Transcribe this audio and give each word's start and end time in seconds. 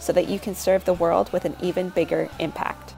so 0.00 0.12
that 0.12 0.28
you 0.28 0.38
can 0.38 0.54
serve 0.54 0.84
the 0.84 0.94
world 0.94 1.32
with 1.32 1.44
an 1.44 1.56
even 1.62 1.90
bigger 1.90 2.28
impact. 2.38 2.94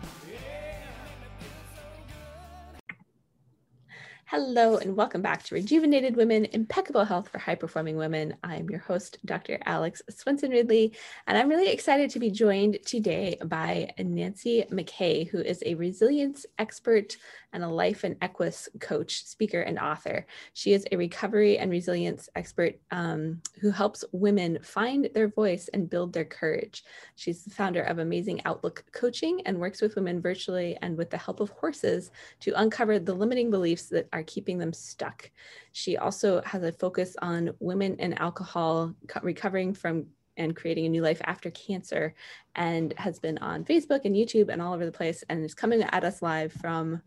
Hello, 4.34 4.78
and 4.78 4.96
welcome 4.96 5.20
back 5.20 5.42
to 5.42 5.54
Rejuvenated 5.54 6.16
Women 6.16 6.46
Impeccable 6.52 7.04
Health 7.04 7.28
for 7.28 7.38
High 7.38 7.54
Performing 7.54 7.98
Women. 7.98 8.34
I'm 8.42 8.70
your 8.70 8.78
host, 8.78 9.18
Dr. 9.26 9.58
Alex 9.66 10.00
Swenson 10.08 10.50
Ridley, 10.50 10.94
and 11.26 11.36
I'm 11.36 11.50
really 11.50 11.68
excited 11.68 12.08
to 12.08 12.18
be 12.18 12.30
joined 12.30 12.78
today 12.86 13.36
by 13.44 13.90
Nancy 13.98 14.64
McKay, 14.70 15.28
who 15.28 15.40
is 15.40 15.62
a 15.66 15.74
resilience 15.74 16.46
expert 16.58 17.18
and 17.52 17.62
a 17.62 17.68
life 17.68 18.04
and 18.04 18.16
equus 18.22 18.70
coach, 18.80 19.26
speaker, 19.26 19.60
and 19.60 19.78
author. 19.78 20.26
She 20.54 20.72
is 20.72 20.86
a 20.90 20.96
recovery 20.96 21.58
and 21.58 21.70
resilience 21.70 22.30
expert 22.34 22.76
um, 22.90 23.42
who 23.60 23.70
helps 23.70 24.02
women 24.12 24.58
find 24.62 25.10
their 25.12 25.28
voice 25.28 25.68
and 25.74 25.90
build 25.90 26.14
their 26.14 26.24
courage. 26.24 26.84
She's 27.16 27.44
the 27.44 27.50
founder 27.50 27.82
of 27.82 27.98
Amazing 27.98 28.40
Outlook 28.46 28.82
Coaching 28.92 29.42
and 29.44 29.58
works 29.58 29.82
with 29.82 29.96
women 29.96 30.22
virtually 30.22 30.78
and 30.80 30.96
with 30.96 31.10
the 31.10 31.18
help 31.18 31.40
of 31.40 31.50
horses 31.50 32.10
to 32.40 32.58
uncover 32.58 32.98
the 32.98 33.12
limiting 33.12 33.50
beliefs 33.50 33.90
that 33.90 34.08
are 34.14 34.21
keeping 34.22 34.58
them 34.58 34.72
stuck. 34.72 35.30
She 35.72 35.96
also 35.96 36.42
has 36.42 36.62
a 36.62 36.72
focus 36.72 37.16
on 37.20 37.50
women 37.60 37.96
and 37.98 38.18
alcohol 38.20 38.94
recovering 39.22 39.74
from 39.74 40.06
and 40.36 40.56
creating 40.56 40.86
a 40.86 40.88
new 40.88 41.02
life 41.02 41.20
after 41.24 41.50
cancer 41.50 42.14
and 42.54 42.94
has 42.96 43.18
been 43.18 43.38
on 43.38 43.64
Facebook 43.64 44.04
and 44.04 44.16
YouTube 44.16 44.48
and 44.48 44.62
all 44.62 44.72
over 44.72 44.86
the 44.86 44.92
place 44.92 45.22
and 45.28 45.44
is 45.44 45.54
coming 45.54 45.82
at 45.82 46.04
us 46.04 46.22
live 46.22 46.52
from 46.52 47.02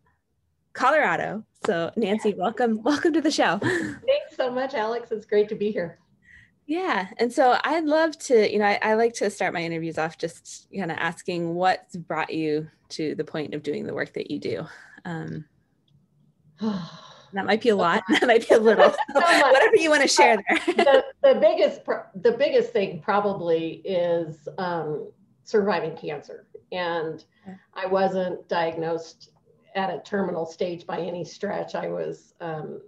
Colorado. 0.74 1.44
So 1.66 1.92
Nancy, 1.96 2.34
welcome, 2.38 2.84
welcome 2.84 3.14
to 3.14 3.22
the 3.22 3.32
show. 3.32 3.58
Thanks 3.62 4.36
so 4.36 4.52
much, 4.52 4.74
Alex. 4.74 5.12
It's 5.12 5.26
great 5.26 5.50
to 5.50 5.56
be 5.56 5.72
here. 5.72 6.00
Yeah. 6.68 7.08
And 7.18 7.32
so 7.32 7.58
I'd 7.64 7.86
love 7.86 8.18
to, 8.20 8.52
you 8.52 8.60
know, 8.60 8.66
I, 8.66 8.80
I 8.82 8.94
like 8.96 9.14
to 9.16 9.30
start 9.30 9.54
my 9.54 9.62
interviews 9.62 9.98
off 9.98 10.18
just 10.18 10.68
kind 10.76 10.92
of 10.92 10.98
asking 10.98 11.54
what's 11.54 11.96
brought 11.96 12.34
you 12.34 12.70
to 12.90 13.16
the 13.16 13.24
point 13.24 13.54
of 13.54 13.64
doing 13.64 13.86
the 13.86 13.94
work 13.94 14.14
that 14.14 14.32
you 14.32 14.40
do. 14.40 14.66
Um, 15.06 15.46
that 16.62 17.46
might 17.46 17.62
be 17.62 17.70
a 17.70 17.76
lot. 17.76 18.04
That 18.10 18.28
might 18.28 18.48
be 18.48 18.56
a 18.56 18.60
little. 18.60 18.94
So 19.14 19.52
whatever 19.52 19.76
you 19.76 19.90
want 19.90 20.02
to 20.02 20.08
share 20.08 20.38
there. 20.38 20.76
the, 20.76 21.06
the 21.22 21.40
biggest, 21.40 21.82
the 22.22 22.32
biggest 22.34 22.72
thing 22.72 23.02
probably 23.02 23.82
is 23.86 24.48
um, 24.58 25.12
surviving 25.44 25.96
cancer. 25.96 26.48
And 26.72 27.24
I 27.74 27.86
wasn't 27.86 28.48
diagnosed 28.50 29.32
at 29.76 29.90
a 29.90 30.00
terminal 30.00 30.46
stage 30.46 30.88
by 30.88 31.00
any 31.00 31.24
stretch. 31.24 31.76
I 31.76 31.88
was 31.88 32.34
um, 32.42 32.82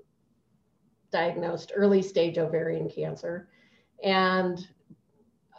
diagnosed 1.11 1.71
early 1.75 2.01
stage 2.01 2.37
ovarian 2.37 2.89
cancer, 2.89 3.49
and 4.03 4.65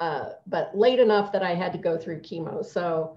uh, 0.01 0.31
but 0.47 0.77
late 0.77 0.99
enough 0.99 1.33
that 1.33 1.43
I 1.43 1.55
had 1.55 1.73
to 1.73 1.79
go 1.79 1.99
through 1.99 2.21
chemo. 2.21 2.65
So 2.65 3.17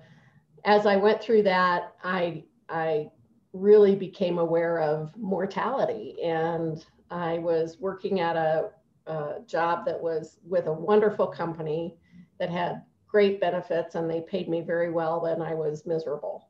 as 0.66 0.86
I 0.86 0.98
went 0.98 1.22
through 1.22 1.44
that, 1.44 1.96
I 2.04 2.44
I 2.70 3.10
really 3.54 3.96
became 3.96 4.38
aware 4.40 4.80
of 4.80 5.16
mortality, 5.18 6.16
and 6.24 6.86
I 7.10 7.40
was 7.40 7.78
working 7.80 8.20
at 8.20 8.36
a, 8.36 8.70
a 9.08 9.36
job 9.46 9.86
that 9.86 10.02
was 10.02 10.38
with 10.48 10.68
a 10.68 10.74
wonderful 10.74 11.28
company 11.28 11.96
that 12.40 12.50
had 12.50 12.84
great 13.08 13.42
benefits, 13.42 13.96
and 13.96 14.10
they 14.10 14.22
paid 14.22 14.48
me 14.48 14.62
very 14.62 14.90
well, 14.90 15.26
and 15.26 15.44
I 15.44 15.54
was 15.54 15.86
miserable. 15.86 16.48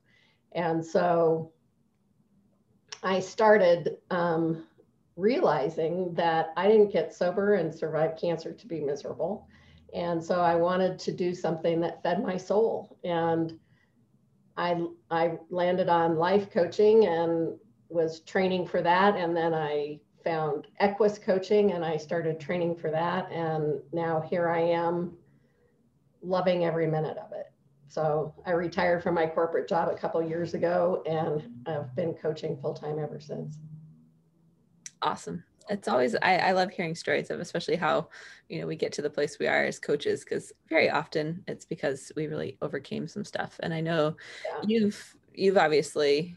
And 0.52 0.86
so 0.86 1.52
I 3.04 3.20
started 3.20 3.98
um, 4.12 4.68
realizing 5.16 6.14
that 6.14 6.54
I 6.56 6.68
didn't 6.68 6.94
get 6.94 7.14
sober 7.14 7.56
and 7.56 7.74
survive 7.74 8.16
cancer 8.16 8.54
to 8.54 8.68
be 8.68 8.80
miserable. 8.80 9.48
And 9.94 10.24
so 10.24 10.40
I 10.40 10.56
wanted 10.56 11.00
to 11.00 11.12
do 11.12 11.34
something 11.34 11.82
that 11.82 12.04
fed 12.04 12.24
my 12.24 12.38
soul. 12.38 12.98
And 13.04 13.60
I, 14.62 14.80
I 15.10 15.40
landed 15.50 15.90
on 15.90 16.18
life 16.18 16.52
coaching 16.52 17.08
and 17.08 17.58
was 17.90 18.20
training 18.20 18.68
for 18.68 18.84
that. 18.84 19.16
And 19.18 19.36
then 19.36 19.56
I 19.56 20.00
found 20.24 20.68
Equus 20.80 21.18
coaching 21.18 21.72
and 21.72 21.84
I 21.84 21.98
started 21.98 22.40
training 22.40 22.76
for 22.76 22.92
that. 22.92 23.32
And 23.32 23.82
now 23.92 24.22
here 24.22 24.50
I 24.50 24.60
am 24.60 25.18
loving 26.22 26.64
every 26.64 26.86
minute 26.86 27.18
of 27.18 27.32
it. 27.32 27.48
So 27.88 28.36
I 28.46 28.52
retired 28.52 29.02
from 29.02 29.16
my 29.16 29.26
corporate 29.26 29.68
job 29.68 29.90
a 29.90 29.96
couple 29.96 30.22
years 30.22 30.54
ago 30.54 31.02
and 31.08 31.44
I've 31.66 31.96
been 31.96 32.14
coaching 32.14 32.56
full 32.62 32.76
time 32.76 33.00
ever 33.00 33.20
since. 33.20 33.58
Awesome. 35.02 35.44
It's 35.70 35.88
always, 35.88 36.16
I, 36.16 36.38
I 36.38 36.52
love 36.52 36.72
hearing 36.72 36.96
stories 36.96 37.30
of 37.30 37.40
especially 37.40 37.76
how, 37.76 38.10
you 38.50 38.60
know, 38.60 38.68
we 38.68 38.76
get 38.76 38.92
to 38.94 39.02
the 39.02 39.10
place 39.10 39.40
we 39.40 39.48
are 39.48 39.66
as 39.66 39.80
coaches 39.80 40.24
because 40.24 40.52
very 40.70 40.90
often 40.90 41.44
it's 41.48 41.66
because 41.66 42.12
we 42.16 42.28
really 42.28 42.58
overcame 42.62 43.08
some 43.08 43.24
stuff. 43.24 43.60
And 43.62 43.74
I 43.74 43.82
know 43.82 44.16
yeah. 44.46 44.62
you've, 44.68 45.16
you've 45.34 45.58
obviously 45.58 46.36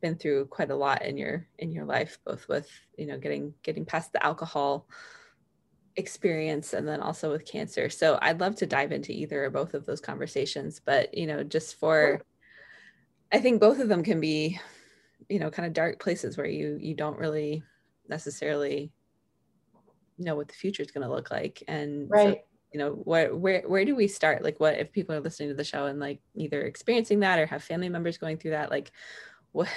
been 0.00 0.16
through 0.16 0.46
quite 0.46 0.70
a 0.70 0.76
lot 0.76 1.04
in 1.04 1.16
your, 1.16 1.46
in 1.58 1.72
your 1.72 1.84
life, 1.84 2.18
both 2.24 2.48
with, 2.48 2.68
you 2.96 3.06
know, 3.06 3.18
getting, 3.18 3.54
getting 3.62 3.84
past 3.84 4.12
the 4.12 4.24
alcohol, 4.24 4.86
experience 5.96 6.72
and 6.72 6.88
then 6.88 7.00
also 7.00 7.30
with 7.30 7.44
cancer. 7.44 7.90
So 7.90 8.18
I'd 8.22 8.40
love 8.40 8.56
to 8.56 8.66
dive 8.66 8.92
into 8.92 9.12
either 9.12 9.44
or 9.44 9.50
both 9.50 9.74
of 9.74 9.84
those 9.84 10.00
conversations, 10.00 10.80
but 10.82 11.12
you 11.12 11.26
know, 11.26 11.42
just 11.44 11.78
for 11.78 12.22
I 13.30 13.40
think 13.40 13.60
both 13.60 13.78
of 13.78 13.88
them 13.88 14.02
can 14.02 14.20
be, 14.20 14.58
you 15.28 15.38
know, 15.38 15.50
kind 15.50 15.66
of 15.66 15.72
dark 15.72 15.98
places 16.00 16.36
where 16.36 16.46
you 16.46 16.78
you 16.80 16.94
don't 16.94 17.18
really 17.18 17.62
necessarily 18.08 18.92
know 20.18 20.36
what 20.36 20.48
the 20.48 20.54
future 20.54 20.82
is 20.82 20.90
going 20.90 21.06
to 21.06 21.12
look 21.12 21.30
like 21.30 21.62
and 21.68 22.10
right. 22.10 22.36
So, 22.36 22.40
you 22.72 22.78
know, 22.78 22.92
where 22.92 23.34
where 23.34 23.62
where 23.66 23.84
do 23.84 23.94
we 23.94 24.08
start? 24.08 24.42
Like 24.42 24.58
what 24.58 24.78
if 24.78 24.92
people 24.92 25.14
are 25.14 25.20
listening 25.20 25.50
to 25.50 25.54
the 25.54 25.64
show 25.64 25.86
and 25.86 26.00
like 26.00 26.20
either 26.34 26.62
experiencing 26.62 27.20
that 27.20 27.38
or 27.38 27.44
have 27.44 27.62
family 27.62 27.90
members 27.90 28.16
going 28.16 28.38
through 28.38 28.52
that 28.52 28.70
like 28.70 28.92
what 29.52 29.68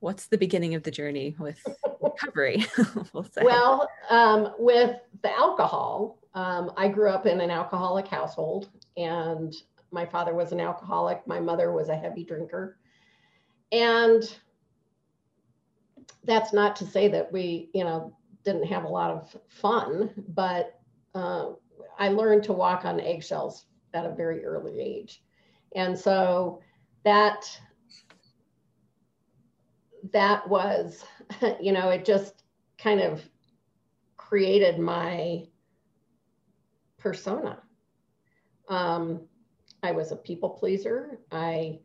what's 0.00 0.26
the 0.26 0.38
beginning 0.38 0.74
of 0.74 0.82
the 0.82 0.90
journey 0.90 1.36
with 1.38 1.60
recovery? 2.00 2.64
we'll, 3.12 3.26
well 3.42 3.88
um, 4.08 4.54
with 4.58 4.96
the 5.22 5.30
alcohol, 5.30 6.18
um, 6.34 6.72
I 6.76 6.88
grew 6.88 7.10
up 7.10 7.26
in 7.26 7.40
an 7.40 7.50
alcoholic 7.50 8.08
household, 8.08 8.70
and 8.96 9.54
my 9.90 10.06
father 10.06 10.34
was 10.34 10.52
an 10.52 10.60
alcoholic. 10.60 11.26
My 11.26 11.38
mother 11.38 11.72
was 11.72 11.90
a 11.90 11.96
heavy 11.96 12.24
drinker, 12.24 12.78
and 13.70 14.22
that's 16.24 16.52
not 16.52 16.76
to 16.76 16.86
say 16.86 17.08
that 17.08 17.32
we, 17.32 17.70
you 17.74 17.84
know, 17.84 18.16
didn't 18.44 18.66
have 18.66 18.84
a 18.84 18.88
lot 18.88 19.10
of 19.10 19.36
fun, 19.48 20.10
but 20.28 20.80
uh, 21.14 21.50
I 21.98 22.08
learned 22.08 22.44
to 22.44 22.52
walk 22.52 22.84
on 22.84 23.00
eggshells 23.00 23.66
at 23.94 24.06
a 24.06 24.14
very 24.14 24.44
early 24.44 24.80
age, 24.80 25.22
and 25.74 25.98
so 25.98 26.60
that 27.04 27.44
that 30.12 30.48
was, 30.48 31.04
you 31.60 31.72
know, 31.72 31.90
it 31.90 32.04
just 32.04 32.44
kind 32.78 33.00
of 33.00 33.22
created 34.16 34.78
my 34.78 35.44
persona. 36.98 37.58
Um, 38.68 39.22
I 39.82 39.92
was 39.92 40.12
a 40.12 40.16
people 40.16 40.50
pleaser. 40.50 41.18
I 41.30 41.80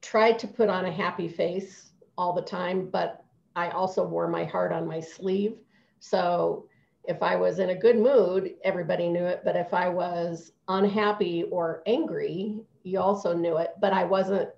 tried 0.00 0.38
to 0.40 0.48
put 0.48 0.68
on 0.68 0.84
a 0.84 0.92
happy 0.92 1.28
face 1.28 1.92
all 2.18 2.32
the 2.32 2.42
time, 2.42 2.88
but 2.90 3.21
I 3.56 3.70
also 3.70 4.06
wore 4.06 4.28
my 4.28 4.44
heart 4.44 4.72
on 4.72 4.86
my 4.86 5.00
sleeve. 5.00 5.56
So 6.00 6.66
if 7.04 7.22
I 7.22 7.36
was 7.36 7.58
in 7.58 7.70
a 7.70 7.78
good 7.78 7.98
mood, 7.98 8.54
everybody 8.64 9.08
knew 9.08 9.24
it. 9.24 9.42
But 9.44 9.56
if 9.56 9.74
I 9.74 9.88
was 9.88 10.52
unhappy 10.68 11.44
or 11.44 11.82
angry, 11.86 12.60
you 12.84 13.00
also 13.00 13.34
knew 13.34 13.58
it. 13.58 13.70
But 13.80 13.92
I 13.92 14.04
wasn't 14.04 14.48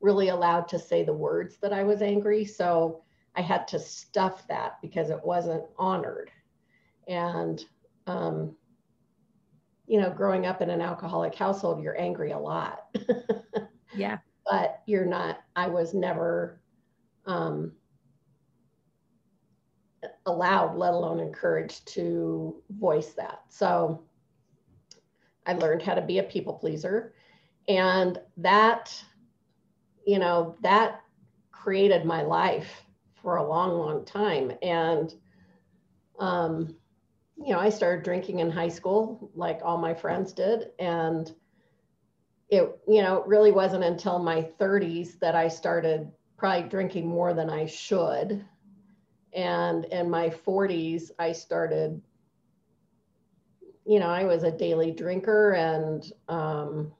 really 0.00 0.28
allowed 0.28 0.68
to 0.68 0.78
say 0.78 1.04
the 1.04 1.12
words 1.12 1.58
that 1.58 1.72
I 1.72 1.82
was 1.82 2.02
angry. 2.02 2.44
So 2.44 3.02
I 3.36 3.42
had 3.42 3.68
to 3.68 3.78
stuff 3.78 4.46
that 4.48 4.78
because 4.80 5.10
it 5.10 5.24
wasn't 5.24 5.64
honored. 5.76 6.30
And, 7.06 7.64
um, 8.06 8.56
you 9.86 10.00
know, 10.00 10.10
growing 10.10 10.46
up 10.46 10.60
in 10.60 10.70
an 10.70 10.80
alcoholic 10.80 11.34
household, 11.34 11.82
you're 11.82 11.98
angry 12.00 12.32
a 12.32 12.38
lot. 12.38 12.86
yeah. 13.94 14.18
But 14.50 14.82
you're 14.86 15.06
not, 15.06 15.40
I 15.56 15.68
was 15.68 15.94
never 15.94 16.60
um, 17.26 17.72
allowed, 20.28 20.76
let 20.76 20.94
alone 20.94 21.18
encouraged 21.18 21.86
to 21.94 22.62
voice 22.70 23.14
that. 23.14 23.42
So 23.48 24.04
I 25.46 25.54
learned 25.54 25.82
how 25.82 25.94
to 25.94 26.02
be 26.02 26.18
a 26.18 26.22
people 26.22 26.54
pleaser. 26.54 27.14
And 27.66 28.18
that, 28.36 29.02
you 30.06 30.18
know, 30.18 30.56
that 30.62 31.00
created 31.50 32.04
my 32.04 32.22
life 32.22 32.82
for 33.14 33.36
a 33.36 33.46
long, 33.46 33.78
long 33.78 34.04
time. 34.04 34.52
And, 34.62 35.12
um, 36.18 36.76
you 37.36 37.52
know, 37.52 37.58
I 37.58 37.68
started 37.68 38.04
drinking 38.04 38.38
in 38.38 38.50
high 38.50 38.68
school, 38.68 39.30
like 39.34 39.60
all 39.62 39.78
my 39.78 39.94
friends 39.94 40.32
did. 40.32 40.70
And 40.78 41.32
it, 42.48 42.78
you 42.88 43.02
know, 43.02 43.18
it 43.18 43.26
really 43.26 43.52
wasn't 43.52 43.84
until 43.84 44.18
my 44.18 44.42
30s 44.58 45.18
that 45.20 45.34
I 45.34 45.48
started 45.48 46.10
probably 46.36 46.68
drinking 46.68 47.06
more 47.06 47.34
than 47.34 47.50
I 47.50 47.66
should. 47.66 48.44
And 49.38 49.84
in 49.84 50.10
my 50.10 50.30
40s, 50.30 51.12
I 51.20 51.30
started, 51.30 52.02
you 53.86 54.00
know, 54.00 54.08
I 54.08 54.24
was 54.24 54.42
a 54.42 54.50
daily 54.50 54.90
drinker 54.90 55.52
and, 55.52 56.12
um, 56.28 56.90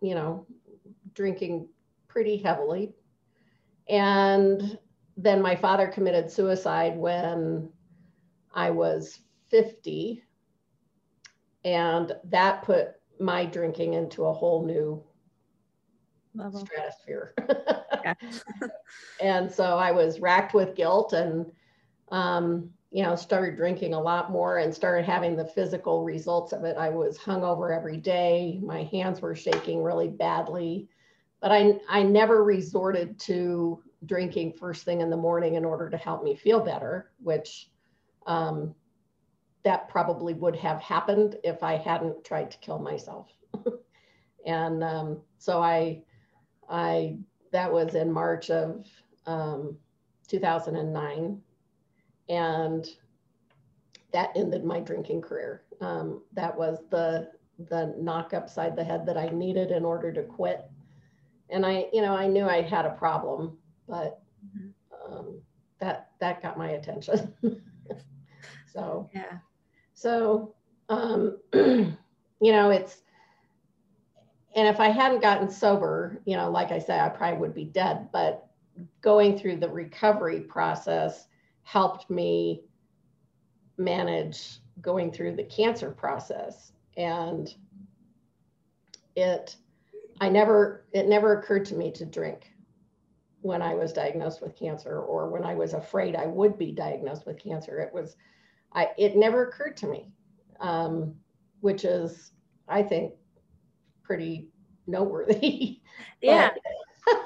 you 0.00 0.14
know, 0.14 0.46
drinking 1.12 1.66
pretty 2.06 2.36
heavily. 2.36 2.94
And 3.88 4.78
then 5.16 5.42
my 5.42 5.56
father 5.56 5.88
committed 5.88 6.30
suicide 6.30 6.96
when 6.96 7.68
I 8.54 8.70
was 8.70 9.18
50. 9.48 10.22
And 11.64 12.12
that 12.26 12.62
put 12.62 12.90
my 13.18 13.44
drinking 13.44 13.94
into 13.94 14.24
a 14.24 14.32
whole 14.32 14.64
new 14.64 15.02
Level. 16.34 16.64
stratosphere. 16.64 17.34
and 19.20 19.50
so 19.50 19.64
I 19.78 19.90
was 19.92 20.20
racked 20.20 20.54
with 20.54 20.76
guilt 20.76 21.12
and, 21.12 21.46
um, 22.10 22.70
you 22.90 23.02
know, 23.02 23.14
started 23.16 23.56
drinking 23.56 23.94
a 23.94 24.00
lot 24.00 24.30
more 24.30 24.58
and 24.58 24.74
started 24.74 25.04
having 25.04 25.36
the 25.36 25.44
physical 25.44 26.04
results 26.04 26.52
of 26.52 26.64
it. 26.64 26.76
I 26.76 26.90
was 26.90 27.18
hungover 27.18 27.76
every 27.76 27.96
day. 27.96 28.60
My 28.62 28.84
hands 28.84 29.20
were 29.20 29.34
shaking 29.34 29.82
really 29.82 30.08
badly, 30.08 30.88
but 31.40 31.52
I, 31.52 31.78
I 31.88 32.02
never 32.02 32.42
resorted 32.44 33.18
to 33.20 33.82
drinking 34.06 34.54
first 34.54 34.84
thing 34.84 35.00
in 35.00 35.10
the 35.10 35.16
morning 35.16 35.54
in 35.54 35.64
order 35.64 35.90
to 35.90 35.96
help 35.96 36.22
me 36.24 36.34
feel 36.34 36.60
better, 36.60 37.10
which 37.22 37.70
um, 38.26 38.74
that 39.64 39.88
probably 39.88 40.34
would 40.34 40.56
have 40.56 40.80
happened 40.80 41.36
if 41.44 41.62
I 41.62 41.76
hadn't 41.76 42.24
tried 42.24 42.50
to 42.50 42.58
kill 42.58 42.78
myself. 42.78 43.28
and 44.46 44.82
um, 44.82 45.20
so 45.38 45.62
I, 45.62 46.02
I, 46.70 47.16
that 47.52 47.72
was 47.72 47.94
in 47.94 48.12
March 48.12 48.50
of 48.50 48.86
um, 49.26 49.76
2009. 50.28 51.40
And 52.28 52.88
that 54.12 54.30
ended 54.36 54.64
my 54.64 54.80
drinking 54.80 55.22
career. 55.22 55.62
Um, 55.80 56.22
that 56.32 56.56
was 56.56 56.78
the, 56.90 57.30
the 57.68 57.94
knock 57.98 58.32
upside 58.34 58.76
the 58.76 58.84
head 58.84 59.04
that 59.06 59.18
I 59.18 59.28
needed 59.28 59.70
in 59.70 59.84
order 59.84 60.12
to 60.12 60.22
quit. 60.22 60.70
And 61.50 61.66
I, 61.66 61.86
you 61.92 62.02
know, 62.02 62.14
I 62.14 62.28
knew 62.28 62.46
I 62.46 62.62
had 62.62 62.86
a 62.86 62.90
problem, 62.90 63.58
but 63.88 64.22
um, 65.04 65.40
that, 65.80 66.10
that 66.20 66.42
got 66.42 66.56
my 66.56 66.70
attention. 66.70 67.34
so, 68.72 69.10
yeah. 69.12 69.38
So, 69.94 70.54
um, 70.88 71.38
you 71.52 71.96
know, 72.40 72.70
it's, 72.70 73.02
and 74.54 74.66
if 74.66 74.80
I 74.80 74.88
hadn't 74.88 75.22
gotten 75.22 75.48
sober, 75.48 76.20
you 76.24 76.36
know, 76.36 76.50
like 76.50 76.72
I 76.72 76.78
said, 76.78 77.00
I 77.00 77.08
probably 77.08 77.38
would 77.38 77.54
be 77.54 77.64
dead, 77.64 78.08
but 78.12 78.48
going 79.00 79.38
through 79.38 79.56
the 79.56 79.68
recovery 79.68 80.40
process 80.40 81.26
helped 81.62 82.10
me 82.10 82.62
manage 83.78 84.58
going 84.80 85.12
through 85.12 85.36
the 85.36 85.44
cancer 85.44 85.90
process. 85.90 86.72
And 86.96 87.54
it, 89.14 89.56
I 90.20 90.28
never, 90.28 90.86
it 90.92 91.06
never 91.06 91.38
occurred 91.38 91.64
to 91.66 91.76
me 91.76 91.92
to 91.92 92.04
drink 92.04 92.50
when 93.42 93.62
I 93.62 93.74
was 93.74 93.92
diagnosed 93.92 94.42
with 94.42 94.58
cancer 94.58 95.00
or 95.00 95.30
when 95.30 95.44
I 95.44 95.54
was 95.54 95.74
afraid 95.74 96.16
I 96.16 96.26
would 96.26 96.58
be 96.58 96.72
diagnosed 96.72 97.24
with 97.24 97.42
cancer. 97.42 97.80
It 97.80 97.94
was, 97.94 98.16
I, 98.72 98.88
it 98.98 99.16
never 99.16 99.48
occurred 99.48 99.76
to 99.78 99.86
me, 99.86 100.10
um, 100.58 101.14
which 101.60 101.84
is, 101.84 102.32
I 102.68 102.82
think, 102.82 103.14
pretty 104.10 104.48
noteworthy. 104.88 105.76
Yeah. 106.22 106.50
but, 107.06 107.16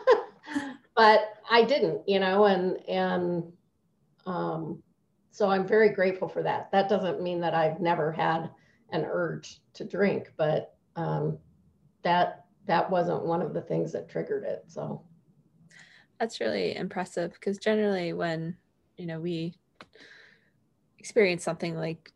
but 0.97 1.21
I 1.51 1.65
didn't, 1.65 2.09
you 2.09 2.21
know, 2.21 2.45
and 2.45 2.77
and 2.89 3.53
um, 4.25 4.83
so 5.33 5.49
I'm 5.51 5.67
very 5.67 5.89
grateful 5.89 6.29
for 6.29 6.45
that. 6.45 6.71
That 6.71 6.89
doesn't 6.89 7.21
mean 7.21 7.41
that 7.41 7.55
I've 7.55 7.81
never 7.81 8.13
had 8.13 8.51
an 8.91 9.05
urge 9.05 9.61
to 9.75 9.85
drink, 9.85 10.33
but 10.37 10.77
um, 10.95 11.39
that 12.03 12.45
that 12.67 12.89
wasn't 12.89 13.25
one 13.25 13.43
of 13.43 13.53
the 13.53 13.63
things 13.63 13.91
that 13.93 14.09
triggered 14.09 14.45
it. 14.45 14.65
So 14.69 15.03
that's 16.21 16.39
really 16.39 16.77
impressive 16.77 17.33
because 17.33 17.59
generally 17.59 18.13
when 18.13 18.57
you 18.97 19.07
know 19.07 19.19
we 19.19 19.55
experience 21.01 21.43
something 21.43 21.77
like 21.77 22.13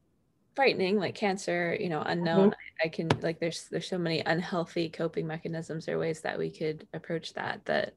frightening 0.58 0.98
like 0.98 1.14
cancer 1.14 1.76
you 1.78 1.88
know 1.88 2.02
unknown 2.06 2.50
mm-hmm. 2.50 2.84
I, 2.84 2.88
can 2.88 3.08
like 3.22 3.38
there's 3.38 3.68
there's 3.70 3.86
so 3.86 3.96
many 3.96 4.24
unhealthy 4.26 4.88
coping 4.88 5.24
mechanisms 5.24 5.88
or 5.88 6.00
ways 6.00 6.20
that 6.22 6.36
we 6.36 6.50
could 6.50 6.84
approach 6.92 7.32
that 7.34 7.64
that 7.66 7.94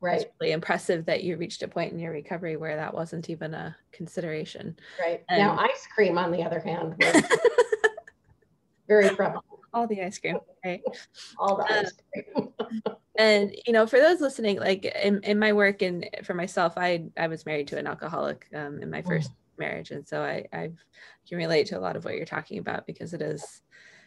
right. 0.00 0.24
really 0.40 0.52
impressive 0.52 1.06
that 1.06 1.22
you 1.22 1.36
reached 1.36 1.62
a 1.62 1.68
point 1.68 1.92
in 1.92 2.00
your 2.00 2.10
recovery 2.10 2.56
where 2.56 2.74
that 2.74 2.92
wasn't 2.92 3.30
even 3.30 3.54
a 3.54 3.76
consideration. 3.92 4.76
Right. 5.00 5.22
And, 5.28 5.38
now 5.38 5.56
ice 5.56 5.86
cream 5.94 6.18
on 6.18 6.32
the 6.32 6.42
other 6.42 6.58
hand 6.58 6.96
very 8.88 9.08
prevalent. 9.10 9.46
All 9.72 9.86
the 9.86 10.02
ice 10.02 10.18
cream 10.18 10.38
right. 10.64 10.82
All 11.38 11.56
the 11.56 11.72
ice 11.72 11.92
cream. 12.12 12.48
and 13.16 13.54
you 13.64 13.72
know 13.72 13.86
for 13.86 14.00
those 14.00 14.20
listening 14.20 14.58
like 14.58 14.86
in, 14.86 15.22
in 15.22 15.38
my 15.38 15.52
work 15.52 15.82
and 15.82 16.08
for 16.24 16.34
myself 16.34 16.72
i 16.78 17.04
i 17.16 17.28
was 17.28 17.44
married 17.44 17.68
to 17.68 17.78
an 17.78 17.86
alcoholic 17.86 18.46
um, 18.54 18.80
in 18.82 18.90
my 18.90 19.02
first 19.02 19.30
mm 19.30 19.34
marriage 19.58 19.90
and 19.90 20.06
so 20.06 20.22
I, 20.22 20.46
I 20.52 20.70
can 21.28 21.38
relate 21.38 21.66
to 21.68 21.78
a 21.78 21.80
lot 21.80 21.96
of 21.96 22.04
what 22.04 22.14
you're 22.14 22.24
talking 22.24 22.58
about 22.58 22.86
because 22.86 23.12
it 23.14 23.22
is 23.22 23.62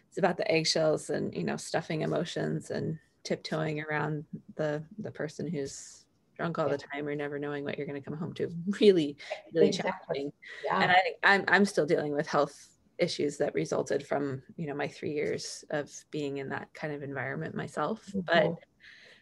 it's 0.08 0.18
about 0.18 0.38
the 0.38 0.50
eggshells 0.50 1.10
and 1.10 1.34
you 1.34 1.44
know 1.44 1.58
stuffing 1.58 2.02
emotions 2.02 2.72
and 2.72 2.98
tiptoeing 3.24 3.82
around 3.82 4.24
the 4.56 4.84
the 5.00 5.12
person 5.12 5.48
who's 5.48 6.06
drunk 6.38 6.60
all 6.60 6.68
the 6.68 6.78
time 6.78 7.08
or 7.08 7.16
never 7.16 7.40
knowing 7.40 7.64
what 7.64 7.78
you're 7.78 7.88
going 7.88 8.02
to 8.02 8.08
come 8.08 8.18
home 8.18 8.34
to 8.34 8.50
really 8.82 9.18
really 9.54 9.68
exactly. 9.68 9.92
challenging 9.92 10.34
yeah. 10.66 10.82
and 10.82 10.92
I 10.92 10.96
think 10.96 11.18
I'm, 11.24 11.44
I'm 11.48 11.66
still 11.66 11.86
dealing 11.86 12.14
with 12.14 12.28
health 12.28 12.70
issues 12.98 13.38
that 13.38 13.54
resulted 13.54 14.06
from 14.06 14.42
you 14.56 14.68
know 14.68 14.74
my 14.74 14.88
three 14.88 15.12
years 15.12 15.66
of 15.70 15.92
being 16.12 16.38
in 16.38 16.50
that 16.50 16.74
kind 16.74 16.94
of 16.94 17.04
environment 17.04 17.56
myself 17.56 18.06
mm-hmm. 18.08 18.22
but 18.26 18.56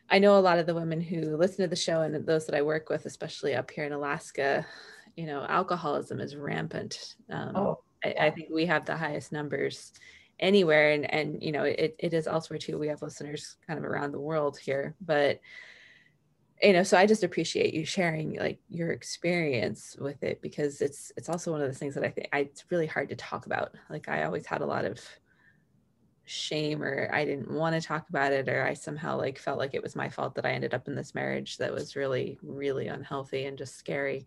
I 0.10 0.20
know 0.20 0.38
a 0.38 0.42
lot 0.42 0.60
of 0.60 0.66
the 0.66 0.76
women 0.76 1.02
who 1.02 1.38
listen 1.38 1.64
to 1.64 1.68
the 1.68 1.76
show 1.76 2.02
and 2.02 2.14
those 2.26 2.46
that 2.46 2.56
I 2.56 2.62
work 2.62 2.90
with, 2.90 3.06
especially 3.06 3.56
up 3.56 3.72
here 3.72 3.86
in 3.86 3.94
Alaska, 3.94 4.66
you 5.16 5.26
know, 5.26 5.46
alcoholism 5.48 6.20
is 6.20 6.36
rampant. 6.36 7.16
Um, 7.30 7.56
oh. 7.56 7.80
I, 8.04 8.16
I, 8.20 8.30
think 8.32 8.50
we 8.52 8.66
have 8.66 8.86
the 8.86 8.98
highest 8.98 9.32
numbers 9.32 9.94
anywhere, 10.40 10.92
and 10.92 11.12
and 11.14 11.42
you 11.42 11.52
know, 11.52 11.64
it 11.64 11.96
it 12.00 12.14
is 12.14 12.28
elsewhere 12.28 12.60
too. 12.60 12.78
We 12.78 12.88
have 12.88 13.02
listeners 13.02 13.58
kind 13.68 13.78
of 13.78 13.86
around 13.86 14.12
the 14.12 14.20
world 14.20 14.58
here, 14.58 14.96
but 15.02 15.40
you 16.62 16.72
know, 16.72 16.84
so 16.84 16.98
I 16.98 17.06
just 17.06 17.24
appreciate 17.24 17.74
you 17.74 17.86
sharing 17.86 18.38
like 18.40 18.60
your 18.70 18.92
experience 18.92 19.98
with 20.00 20.24
it 20.24 20.42
because 20.42 20.82
it's 20.82 21.12
it's 21.18 21.30
also 21.30 21.52
one 21.52 21.62
of 21.62 21.68
the 21.72 21.78
things 21.78 21.96
that 21.96 22.06
I 22.06 22.10
think 22.10 22.30
I, 22.32 22.40
it's 22.40 22.66
really 22.70 22.88
hard 22.88 23.10
to 23.10 23.16
talk 23.16 23.46
about. 23.46 23.76
Like 23.90 24.08
I 24.08 24.24
always 24.24 24.46
had 24.46 24.62
a 24.62 24.66
lot 24.66 24.86
of 24.86 25.00
shame 26.26 26.82
or 26.82 27.10
I 27.12 27.26
didn't 27.26 27.52
want 27.52 27.76
to 27.76 27.86
talk 27.86 28.08
about 28.08 28.32
it 28.32 28.48
or 28.48 28.64
I 28.64 28.76
somehow 28.76 29.18
like 29.18 29.38
felt 29.38 29.60
like 29.60 29.74
it 29.74 29.84
was 29.84 29.96
my 29.96 30.08
fault 30.08 30.36
that 30.36 30.46
I 30.46 30.52
ended 30.52 30.74
up 30.74 30.88
in 30.88 30.96
this 30.96 31.14
marriage 31.14 31.58
that 31.58 31.74
was 31.74 31.98
really 31.98 32.40
really 32.42 32.88
unhealthy 32.88 33.44
and 33.44 33.58
just 33.58 33.76
scary 33.76 34.26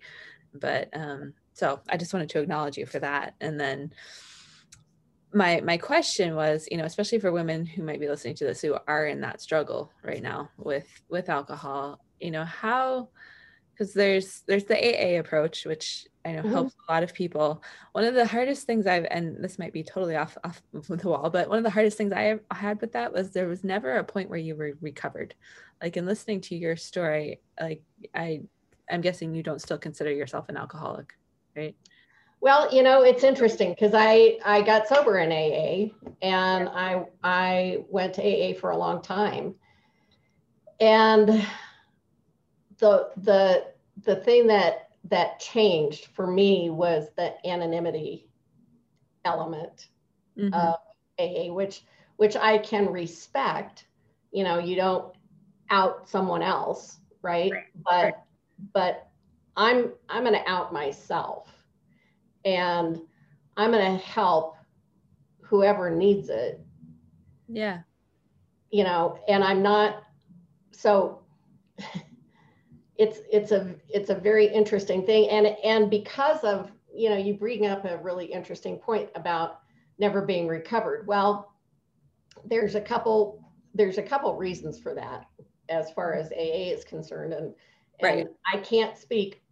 but 0.61 0.89
um, 0.93 1.35
so 1.53 1.81
I 1.89 1.97
just 1.97 2.13
wanted 2.13 2.31
to 2.31 2.41
acknowledge 2.41 2.77
you 2.77 2.87
for 2.87 2.99
that. 2.99 3.35
And 3.41 3.59
then 3.59 3.93
my 5.33 5.61
my 5.61 5.77
question 5.77 6.35
was, 6.35 6.69
you 6.71 6.79
know, 6.79 6.85
especially 6.85 7.19
for 7.19 7.33
women 7.33 7.67
who 7.67 7.83
might 7.83 8.01
be 8.01 8.09
listening 8.09 8.35
to 8.37 8.45
this 8.45 8.61
who 8.61 8.77
are 8.87 9.07
in 9.07 9.21
that 9.21 9.41
struggle 9.41 9.93
right 10.03 10.23
now 10.23 10.51
with 10.57 10.89
with 11.09 11.29
alcohol, 11.29 12.01
you 12.21 12.31
know, 12.31 12.45
how 12.45 13.09
because 13.77 13.93
there's 13.93 14.43
there's 14.47 14.65
the 14.65 14.77
AA 14.77 15.19
approach, 15.21 15.67
which 15.67 16.07
I 16.25 16.33
know 16.33 16.43
mm-hmm. 16.43 16.53
helps 16.53 16.75
a 16.89 16.93
lot 16.93 17.03
of 17.03 17.15
people. 17.15 17.63
One 17.93 18.05
of 18.05 18.15
the 18.15 18.27
hardest 18.27 18.67
things 18.67 18.87
I've 18.87 19.07
and 19.11 19.43
this 19.43 19.59
might 19.59 19.73
be 19.73 19.83
totally 19.83 20.17
off 20.17 20.37
off 20.45 20.63
the 20.73 21.09
wall, 21.09 21.31
but 21.31 21.49
one 21.49 21.59
of 21.59 21.65
the 21.65 21.71
hardest 21.71 21.99
things 21.99 22.13
I 22.13 22.39
had 22.51 22.81
with 22.81 22.93
that 22.93 23.13
was 23.13 23.31
there 23.31 23.49
was 23.49 23.65
never 23.65 23.97
a 23.97 24.05
point 24.05 24.31
where 24.31 24.39
you 24.39 24.57
were 24.57 24.77
recovered. 24.81 25.35
Like 25.83 25.97
in 25.97 26.07
listening 26.07 26.41
to 26.43 26.57
your 26.57 26.77
story, 26.77 27.41
like 27.61 27.83
I 28.15 28.43
I'm 28.91 29.01
guessing 29.01 29.35
you 29.35 29.43
don't 29.43 29.61
still 29.61 29.79
consider 29.79 30.13
yourself 30.13 30.49
an 30.49 30.57
alcoholic, 30.57 31.15
right? 31.57 31.75
Well, 32.41 32.73
you 32.73 32.83
know, 32.83 33.03
it's 33.03 33.25
interesting 33.25 33.71
because 33.71 33.93
I 33.95 34.39
I 34.45 34.63
got 34.63 34.87
sober 34.87 35.19
in 35.19 35.33
AA 35.33 35.93
and 36.23 36.69
I 36.69 37.05
I 37.23 37.79
went 37.89 38.15
to 38.15 38.23
AA 38.23 38.55
for 38.59 38.71
a 38.71 38.77
long 38.77 39.03
time. 39.03 39.55
And 40.79 41.47
the 42.79 43.11
the 43.17 43.69
the 44.03 44.17
thing 44.17 44.47
that 44.49 44.91
that 45.05 45.41
changed 45.41 46.07
for 46.07 46.27
me 46.27 46.69
was 46.71 47.09
the 47.17 47.35
anonymity 47.47 48.29
element 49.25 49.89
mm-hmm. 50.39 50.53
of 50.53 50.77
AA, 51.19 51.53
which 51.53 51.83
which 52.17 52.37
I 52.37 52.59
can 52.59 52.93
respect. 52.93 53.87
You 54.31 54.45
know, 54.45 54.59
you 54.59 54.77
don't 54.77 55.15
out 55.71 56.09
someone 56.09 56.43
else, 56.43 56.99
right? 57.23 57.51
right. 57.51 57.65
But. 57.83 58.23
But 58.73 59.09
I'm 59.57 59.93
I'm 60.09 60.25
going 60.25 60.35
to 60.35 60.51
out 60.51 60.73
myself, 60.73 61.49
and 62.45 63.01
I'm 63.57 63.71
going 63.71 63.99
to 63.99 64.05
help 64.05 64.57
whoever 65.41 65.91
needs 65.91 66.29
it. 66.29 66.61
Yeah. 67.49 67.81
You 68.71 68.85
know, 68.85 69.19
and 69.29 69.43
I'm 69.43 69.63
not 69.63 70.03
so 70.73 71.21
it's 72.99 73.21
it's 73.31 73.53
a 73.53 73.75
it's 73.89 74.11
a 74.11 74.15
very 74.15 74.47
interesting 74.47 75.05
thing 75.05 75.29
and 75.31 75.47
and 75.65 75.91
because 75.91 76.43
of 76.45 76.71
you 76.95 77.11
know 77.11 77.17
you 77.17 77.35
bring 77.35 77.67
up 77.67 77.85
a 77.85 77.99
really 77.99 78.27
interesting 78.27 78.77
point 78.77 79.09
about 79.15 79.61
never 79.99 80.23
being 80.23 80.47
recovered 80.47 81.07
well 81.07 81.53
there's 82.45 82.75
a 82.75 82.81
couple 82.81 83.43
there's 83.75 83.99
a 83.99 84.03
couple 84.03 84.35
reasons 84.37 84.79
for 84.79 84.95
that 84.95 85.27
as 85.69 85.91
far 85.91 86.15
as 86.15 86.31
aa 86.33 86.73
is 86.73 86.85
concerned 86.85 87.33
and, 87.33 87.55
and 87.55 87.55
right. 88.03 88.27
i 88.53 88.59
can't 88.59 88.97
speak 88.97 89.43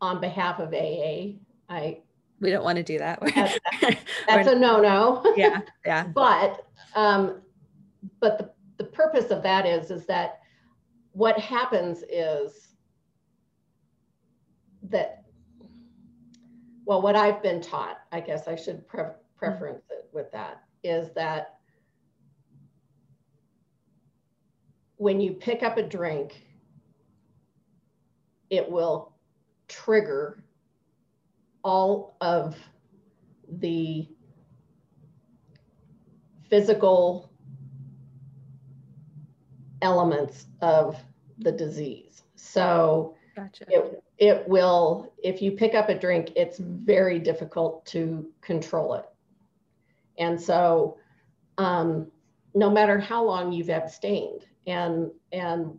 on 0.00 0.20
behalf 0.20 0.58
of 0.58 0.72
aa 0.72 1.32
i 1.68 1.98
we 2.40 2.50
don't 2.50 2.64
want 2.64 2.76
to 2.76 2.82
do 2.82 2.98
that. 2.98 3.20
That's, 3.34 3.58
that's 4.28 4.48
a 4.48 4.54
no-no. 4.54 5.22
Yeah 5.36 5.62
yeah. 5.86 6.08
But 6.14 6.66
um 6.94 7.40
but 8.20 8.38
the 8.38 8.50
the 8.76 8.84
purpose 8.84 9.30
of 9.30 9.42
that 9.44 9.66
is 9.66 9.90
is 9.90 10.04
that 10.06 10.40
what 11.12 11.38
happens 11.38 12.02
is 12.10 12.74
that, 14.82 15.22
well, 16.84 17.00
what 17.00 17.14
I've 17.14 17.42
been 17.42 17.60
taught, 17.60 18.00
I 18.10 18.20
guess 18.20 18.48
I 18.48 18.56
should 18.56 18.86
pre- 18.88 19.04
preference 19.36 19.84
it 19.90 20.08
with 20.12 20.30
that, 20.32 20.64
is 20.82 21.12
that 21.14 21.58
when 24.96 25.20
you 25.20 25.32
pick 25.34 25.62
up 25.62 25.78
a 25.78 25.82
drink, 25.82 26.42
it 28.50 28.70
will 28.70 29.12
trigger 29.68 30.44
all 31.62 32.16
of 32.20 32.56
the 33.58 34.08
physical 36.48 37.30
elements 39.82 40.46
of 40.60 40.96
the 41.38 41.52
disease. 41.52 42.22
So 42.36 43.16
gotcha. 43.34 43.64
it, 43.68 44.02
it 44.18 44.48
will, 44.48 45.12
if 45.22 45.42
you 45.42 45.52
pick 45.52 45.74
up 45.74 45.88
a 45.88 45.98
drink, 45.98 46.32
it's 46.36 46.58
very 46.58 47.18
difficult 47.18 47.84
to 47.86 48.30
control 48.40 48.94
it. 48.94 49.06
And 50.18 50.40
so, 50.40 50.98
um, 51.58 52.10
no 52.54 52.70
matter 52.70 52.98
how 52.98 53.24
long 53.24 53.52
you've 53.52 53.70
abstained, 53.70 54.46
and 54.66 55.10
and 55.32 55.78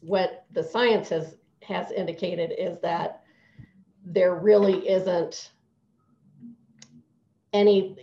what 0.00 0.46
the 0.52 0.62
science 0.62 1.08
has 1.10 1.36
has 1.66 1.90
indicated 1.90 2.52
is 2.56 2.78
that 2.80 3.22
there 4.04 4.36
really 4.36 4.88
isn't 4.88 5.52
any 7.52 7.96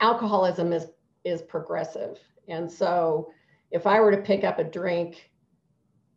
alcoholism 0.00 0.72
is 0.72 0.86
is 1.24 1.42
progressive, 1.42 2.18
and 2.48 2.70
so 2.70 3.30
if 3.70 3.86
I 3.86 4.00
were 4.00 4.10
to 4.10 4.22
pick 4.22 4.44
up 4.44 4.58
a 4.58 4.64
drink 4.64 5.30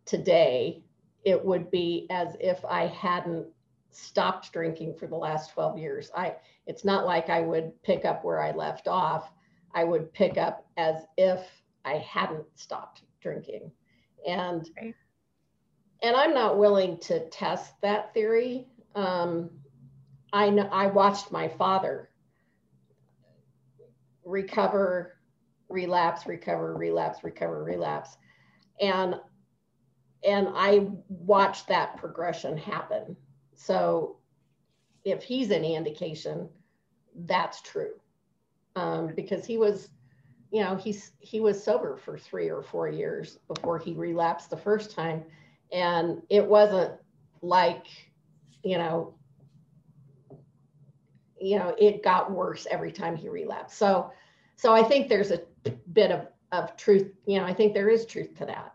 today 0.05 0.83
it 1.25 1.43
would 1.43 1.69
be 1.71 2.05
as 2.11 2.37
if 2.39 2.63
I 2.63 2.85
hadn't 2.87 3.47
stopped 3.91 4.53
drinking 4.53 4.93
for 4.95 5.07
the 5.07 5.15
last 5.15 5.51
12 5.53 5.77
years. 5.77 6.11
I 6.15 6.35
it's 6.67 6.85
not 6.85 7.05
like 7.05 7.29
I 7.29 7.41
would 7.41 7.71
pick 7.83 8.05
up 8.05 8.23
where 8.23 8.41
I 8.41 8.51
left 8.51 8.87
off. 8.87 9.31
I 9.73 9.83
would 9.83 10.13
pick 10.13 10.37
up 10.37 10.65
as 10.77 10.95
if 11.17 11.41
I 11.83 11.95
hadn't 11.97 12.45
stopped 12.55 13.03
drinking. 13.21 13.71
And 14.27 14.69
right. 14.81 14.95
And 16.05 16.15
I'm 16.15 16.35
not 16.35 16.59
willing 16.59 16.99
to 16.99 17.27
test 17.29 17.73
that 17.81 18.13
theory. 18.13 18.67
Um, 18.93 19.49
I 20.31 20.51
know 20.51 20.69
I 20.71 20.85
watched 20.85 21.31
my 21.31 21.47
father 21.47 22.11
recover, 24.23 25.17
relapse, 25.67 26.27
recover, 26.27 26.75
relapse, 26.75 27.23
recover, 27.23 27.63
relapse. 27.63 28.17
And 28.79 29.15
and 30.23 30.49
I 30.53 30.89
watched 31.09 31.67
that 31.69 31.97
progression 31.97 32.55
happen. 32.55 33.17
So 33.55 34.17
if 35.05 35.23
he's 35.23 35.49
any 35.49 35.75
indication, 35.75 36.49
that's 37.15 37.61
true. 37.61 37.93
Um, 38.75 39.11
because 39.15 39.43
he 39.43 39.57
was, 39.57 39.89
you 40.51 40.61
know, 40.63 40.75
he's 40.75 41.13
he 41.17 41.39
was 41.39 41.63
sober 41.63 41.97
for 41.97 42.15
three 42.15 42.51
or 42.51 42.61
four 42.61 42.89
years 42.89 43.39
before 43.47 43.79
he 43.79 43.93
relapsed 43.93 44.51
the 44.51 44.57
first 44.57 44.91
time. 44.91 45.23
And 45.71 46.21
it 46.29 46.45
wasn't 46.45 46.93
like, 47.41 47.85
you 48.63 48.77
know, 48.77 49.15
you 51.39 51.59
know, 51.59 51.75
it 51.77 52.03
got 52.03 52.31
worse 52.31 52.65
every 52.69 52.91
time 52.91 53.15
he 53.15 53.29
relapsed. 53.29 53.77
So 53.77 54.11
so 54.55 54.73
I 54.73 54.83
think 54.83 55.09
there's 55.09 55.31
a 55.31 55.41
bit 55.91 56.11
of, 56.11 56.27
of 56.51 56.77
truth, 56.77 57.11
you 57.27 57.39
know, 57.39 57.45
I 57.45 57.53
think 57.53 57.73
there 57.73 57.89
is 57.89 58.05
truth 58.05 58.35
to 58.37 58.45
that. 58.45 58.73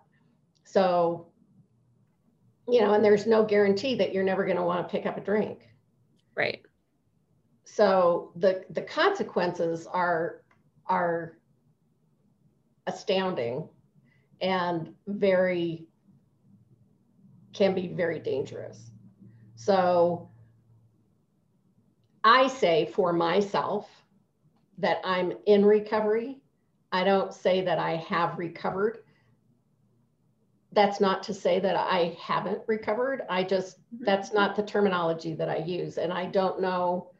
So 0.65 1.31
you 2.69 2.81
know, 2.81 2.95
and 2.95 3.05
there's 3.05 3.27
no 3.27 3.45
guarantee 3.45 3.97
that 3.97 4.13
you're 4.13 4.25
never 4.25 4.45
going 4.45 4.57
to 4.57 4.63
want 4.63 4.87
to 4.87 4.91
pick 4.91 5.07
up 5.07 5.17
a 5.17 5.21
drink. 5.21 5.69
Right. 6.37 6.63
So 7.65 8.33
the 8.37 8.65
the 8.71 8.83
consequences 8.83 9.87
are 9.87 10.43
are 10.87 11.39
astounding 12.87 13.69
and 14.41 14.95
very 15.07 15.87
can 17.53 17.75
be 17.75 17.89
very 17.89 18.19
dangerous. 18.19 18.91
So 19.57 20.29
I 22.25 22.49
say 22.49 22.91
for 22.95 23.13
myself 23.13 23.89
that 24.79 25.01
I'm 25.05 25.33
in 25.47 25.65
recovery. 25.65 26.41
I 26.93 27.05
don't 27.05 27.33
say 27.33 27.61
that 27.63 27.79
I 27.79 27.97
have 27.97 28.39
recovered 28.39 29.01
that's 30.73 31.01
not 31.01 31.23
to 31.25 31.35
say 31.35 31.59
that 31.61 31.77
I 31.77 32.17
haven't 32.21 32.63
recovered. 32.67 33.23
I 33.29 33.43
just, 33.43 33.79
mm-hmm. 33.79 34.05
that's 34.05 34.33
not 34.33 34.55
the 34.55 34.63
terminology 34.63 35.35
that 35.35 35.49
I 35.49 35.57
use. 35.59 35.99
And 35.99 36.13
I 36.13 36.27
don't 36.27 36.61
know, 36.61 37.11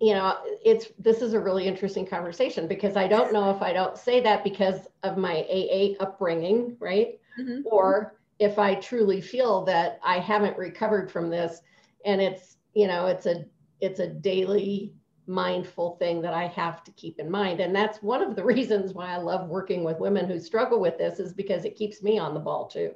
you 0.00 0.14
know, 0.14 0.38
it's, 0.64 0.88
this 0.98 1.20
is 1.20 1.32
a 1.32 1.40
really 1.40 1.66
interesting 1.66 2.06
conversation 2.06 2.68
because 2.68 2.96
I 2.96 3.08
don't 3.08 3.32
know 3.32 3.50
if 3.50 3.60
I 3.60 3.72
don't 3.72 3.98
say 3.98 4.20
that 4.20 4.44
because 4.44 4.86
of 5.02 5.16
my 5.16 5.44
AA 5.50 6.02
upbringing, 6.02 6.76
right? 6.78 7.18
Mm-hmm. 7.40 7.62
Or 7.64 8.16
if 8.38 8.58
I 8.58 8.74
truly 8.74 9.20
feel 9.20 9.64
that 9.64 9.98
I 10.02 10.18
haven't 10.18 10.58
recovered 10.58 11.10
from 11.10 11.30
this 11.30 11.60
and 12.04 12.20
it's, 12.20 12.56
you 12.74 12.86
know, 12.86 13.06
it's 13.06 13.26
a, 13.26 13.44
it's 13.80 14.00
a 14.00 14.08
daily 14.08 14.94
mindful 15.26 15.96
thing 15.96 16.20
that 16.22 16.34
I 16.34 16.46
have 16.48 16.84
to 16.84 16.90
keep 16.92 17.18
in 17.18 17.30
mind. 17.30 17.60
And 17.60 17.74
that's 17.74 18.02
one 18.02 18.22
of 18.22 18.36
the 18.36 18.44
reasons 18.54 18.92
why 18.92 19.08
I 19.10 19.16
love 19.16 19.48
working 19.48 19.84
with 19.84 19.98
women 19.98 20.26
who 20.26 20.38
struggle 20.38 20.80
with 20.80 20.98
this 20.98 21.20
is 21.20 21.32
because 21.32 21.64
it 21.64 21.76
keeps 21.76 22.02
me 22.02 22.18
on 22.18 22.34
the 22.34 22.40
ball 22.40 22.66
too. 22.66 22.92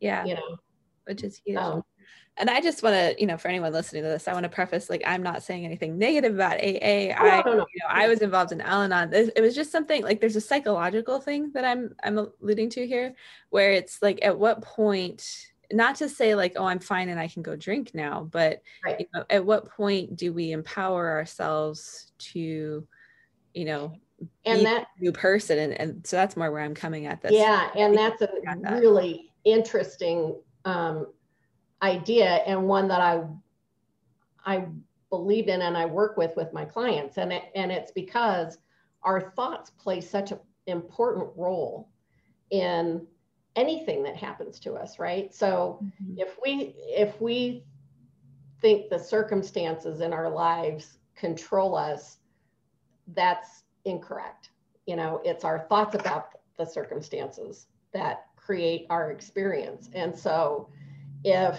Yeah. 0.00 0.24
You 0.24 0.34
know, 0.34 0.56
which 1.04 1.22
is 1.22 1.40
huge. 1.44 1.58
Um, 1.58 1.82
and 2.36 2.48
I 2.48 2.60
just 2.60 2.82
want 2.82 2.94
to, 2.94 3.20
you 3.20 3.26
know, 3.26 3.36
for 3.36 3.48
anyone 3.48 3.72
listening 3.72 4.02
to 4.02 4.08
this, 4.08 4.26
I 4.26 4.32
want 4.32 4.44
to 4.44 4.48
preface 4.48 4.88
like 4.88 5.02
I'm 5.06 5.22
not 5.22 5.42
saying 5.42 5.64
anything 5.64 5.98
negative 5.98 6.34
about 6.34 6.58
AA. 6.58 7.12
I. 7.12 7.42
You 7.46 7.56
know, 7.56 7.66
I 7.88 8.08
was 8.08 8.22
involved 8.22 8.52
in 8.52 8.60
Al-Anon. 8.60 9.12
It 9.12 9.42
was 9.42 9.54
just 9.54 9.70
something 9.70 10.02
like 10.02 10.20
there's 10.20 10.36
a 10.36 10.40
psychological 10.40 11.20
thing 11.20 11.50
that 11.52 11.64
I'm 11.64 11.94
I'm 12.02 12.18
alluding 12.40 12.70
to 12.70 12.86
here, 12.86 13.14
where 13.50 13.72
it's 13.72 14.00
like 14.00 14.20
at 14.22 14.38
what 14.38 14.62
point 14.62 15.26
not 15.72 15.94
to 15.94 16.08
say 16.08 16.34
like 16.34 16.54
oh 16.56 16.64
i'm 16.64 16.80
fine 16.80 17.10
and 17.10 17.20
i 17.20 17.28
can 17.28 17.42
go 17.42 17.54
drink 17.54 17.94
now 17.94 18.28
but 18.32 18.60
right. 18.84 18.98
you 18.98 19.06
know, 19.14 19.24
at 19.30 19.46
what 19.46 19.70
point 19.70 20.16
do 20.16 20.32
we 20.32 20.50
empower 20.50 21.10
ourselves 21.10 22.10
to 22.18 22.84
you 23.54 23.64
know 23.64 23.92
and 24.44 24.66
that 24.66 24.88
new 24.98 25.12
person 25.12 25.60
and, 25.60 25.72
and 25.74 26.04
so 26.04 26.16
that's 26.16 26.36
more 26.36 26.50
where 26.50 26.62
i'm 26.62 26.74
coming 26.74 27.06
at 27.06 27.22
this 27.22 27.30
yeah 27.30 27.70
and 27.76 27.96
that's 27.96 28.20
a 28.20 28.28
that. 28.44 28.80
really 28.80 29.30
interesting 29.44 30.34
um, 30.64 31.06
idea 31.82 32.36
and 32.46 32.66
one 32.66 32.88
that 32.88 33.00
i 33.00 33.22
i 34.44 34.64
believe 35.08 35.48
in 35.48 35.62
and 35.62 35.76
i 35.76 35.84
work 35.84 36.16
with 36.16 36.36
with 36.36 36.52
my 36.52 36.64
clients 36.64 37.18
and 37.18 37.32
it, 37.32 37.44
and 37.54 37.72
it's 37.72 37.90
because 37.90 38.58
our 39.02 39.32
thoughts 39.32 39.70
play 39.70 40.00
such 40.00 40.30
an 40.30 40.38
important 40.66 41.28
role 41.36 41.88
in 42.50 43.06
anything 43.56 44.02
that 44.02 44.16
happens 44.16 44.58
to 44.60 44.74
us, 44.74 44.98
right? 44.98 45.34
So 45.34 45.80
mm-hmm. 45.82 46.18
if 46.18 46.38
we 46.42 46.74
if 46.78 47.20
we 47.20 47.64
think 48.60 48.90
the 48.90 48.98
circumstances 48.98 50.00
in 50.00 50.12
our 50.12 50.28
lives 50.28 50.98
control 51.16 51.74
us, 51.74 52.18
that's 53.14 53.64
incorrect. 53.84 54.50
You 54.86 54.96
know, 54.96 55.20
it's 55.24 55.44
our 55.44 55.66
thoughts 55.68 55.94
about 55.94 56.30
the 56.56 56.64
circumstances 56.64 57.66
that 57.92 58.26
create 58.36 58.86
our 58.90 59.10
experience. 59.10 59.90
And 59.94 60.16
so 60.16 60.68
if 61.24 61.58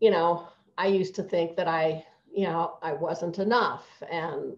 you 0.00 0.10
know, 0.10 0.48
I 0.76 0.86
used 0.86 1.14
to 1.16 1.22
think 1.22 1.56
that 1.56 1.66
I, 1.66 2.04
you 2.32 2.44
know, 2.44 2.78
I 2.82 2.92
wasn't 2.92 3.38
enough 3.38 3.86
and 4.10 4.56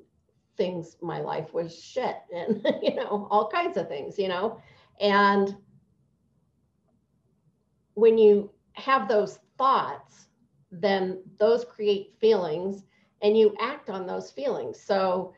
things 0.57 0.97
my 1.01 1.21
life 1.21 1.55
was 1.55 1.83
shit 1.83 2.17
and 2.35 2.63
you 2.83 2.95
know 2.95 3.27
all 3.31 3.49
kinds 3.49 3.79
of 3.79 3.89
things 3.89 4.19
you 4.19 4.29
know? 4.29 4.61
And 5.01 5.57
when 7.95 8.19
you 8.19 8.51
have 8.75 9.09
those 9.09 9.39
thoughts 9.57 10.27
then 10.71 11.23
those 11.39 11.65
create 11.65 12.15
feelings 12.21 12.85
and 13.23 13.37
you 13.37 13.57
act 13.59 13.91
on 13.91 14.07
those 14.07 14.31
feelings. 14.31 14.79
So 14.79 15.33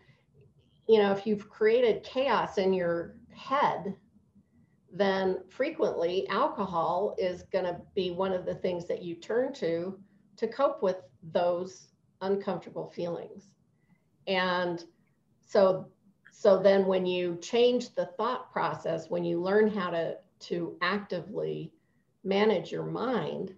you 0.88 0.98
know 0.98 1.12
if 1.12 1.24
you've 1.24 1.48
created 1.48 2.02
chaos 2.02 2.58
in 2.58 2.72
your 2.72 3.14
head 3.32 3.94
then 4.92 5.38
frequently 5.48 6.28
alcohol 6.28 7.14
is 7.18 7.44
going 7.44 7.64
to 7.64 7.80
be 7.94 8.10
one 8.10 8.32
of 8.32 8.44
the 8.44 8.54
things 8.54 8.86
that 8.86 9.02
you 9.02 9.14
turn 9.14 9.52
to 9.54 9.98
to 10.36 10.46
cope 10.46 10.82
with 10.82 10.96
those 11.32 11.88
uncomfortable 12.20 12.90
feelings. 12.90 13.50
And 14.26 14.84
so 15.40 15.88
so 16.30 16.58
then 16.58 16.86
when 16.86 17.06
you 17.06 17.38
change 17.42 17.94
the 17.94 18.06
thought 18.16 18.52
process 18.52 19.10
when 19.10 19.24
you 19.24 19.40
learn 19.40 19.68
how 19.68 19.90
to 19.90 20.16
to 20.40 20.76
actively 20.80 21.72
manage 22.24 22.72
your 22.72 22.84
mind 22.84 23.54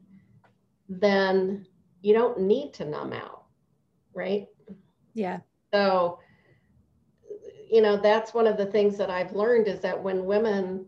then 0.88 1.66
you 2.02 2.12
don't 2.12 2.40
need 2.40 2.72
to 2.74 2.84
numb 2.84 3.12
out 3.12 3.44
right? 4.14 4.46
Yeah. 5.14 5.40
So 5.72 6.18
you 7.70 7.82
know 7.82 7.96
that's 7.96 8.34
one 8.34 8.46
of 8.46 8.56
the 8.56 8.66
things 8.66 8.96
that 8.98 9.10
i've 9.10 9.32
learned 9.32 9.66
is 9.66 9.80
that 9.80 10.00
when 10.00 10.26
women 10.26 10.86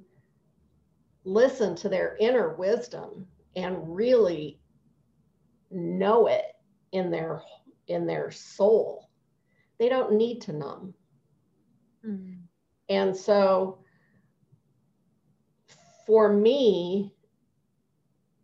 listen 1.27 1.75
to 1.75 1.89
their 1.89 2.17
inner 2.21 2.55
wisdom 2.55 3.27
and 3.57 3.77
really 3.95 4.61
know 5.71 6.29
it 6.29 6.53
in 6.93 7.11
their 7.11 7.43
in 7.89 8.07
their 8.07 8.31
soul. 8.31 9.11
They 9.79 9.89
don't 9.89 10.13
need 10.15 10.41
to 10.43 10.53
numb. 10.53 10.95
Mm. 12.07 12.39
and 12.89 13.17
so 13.17 13.79
for 16.07 16.33
me 16.33 17.13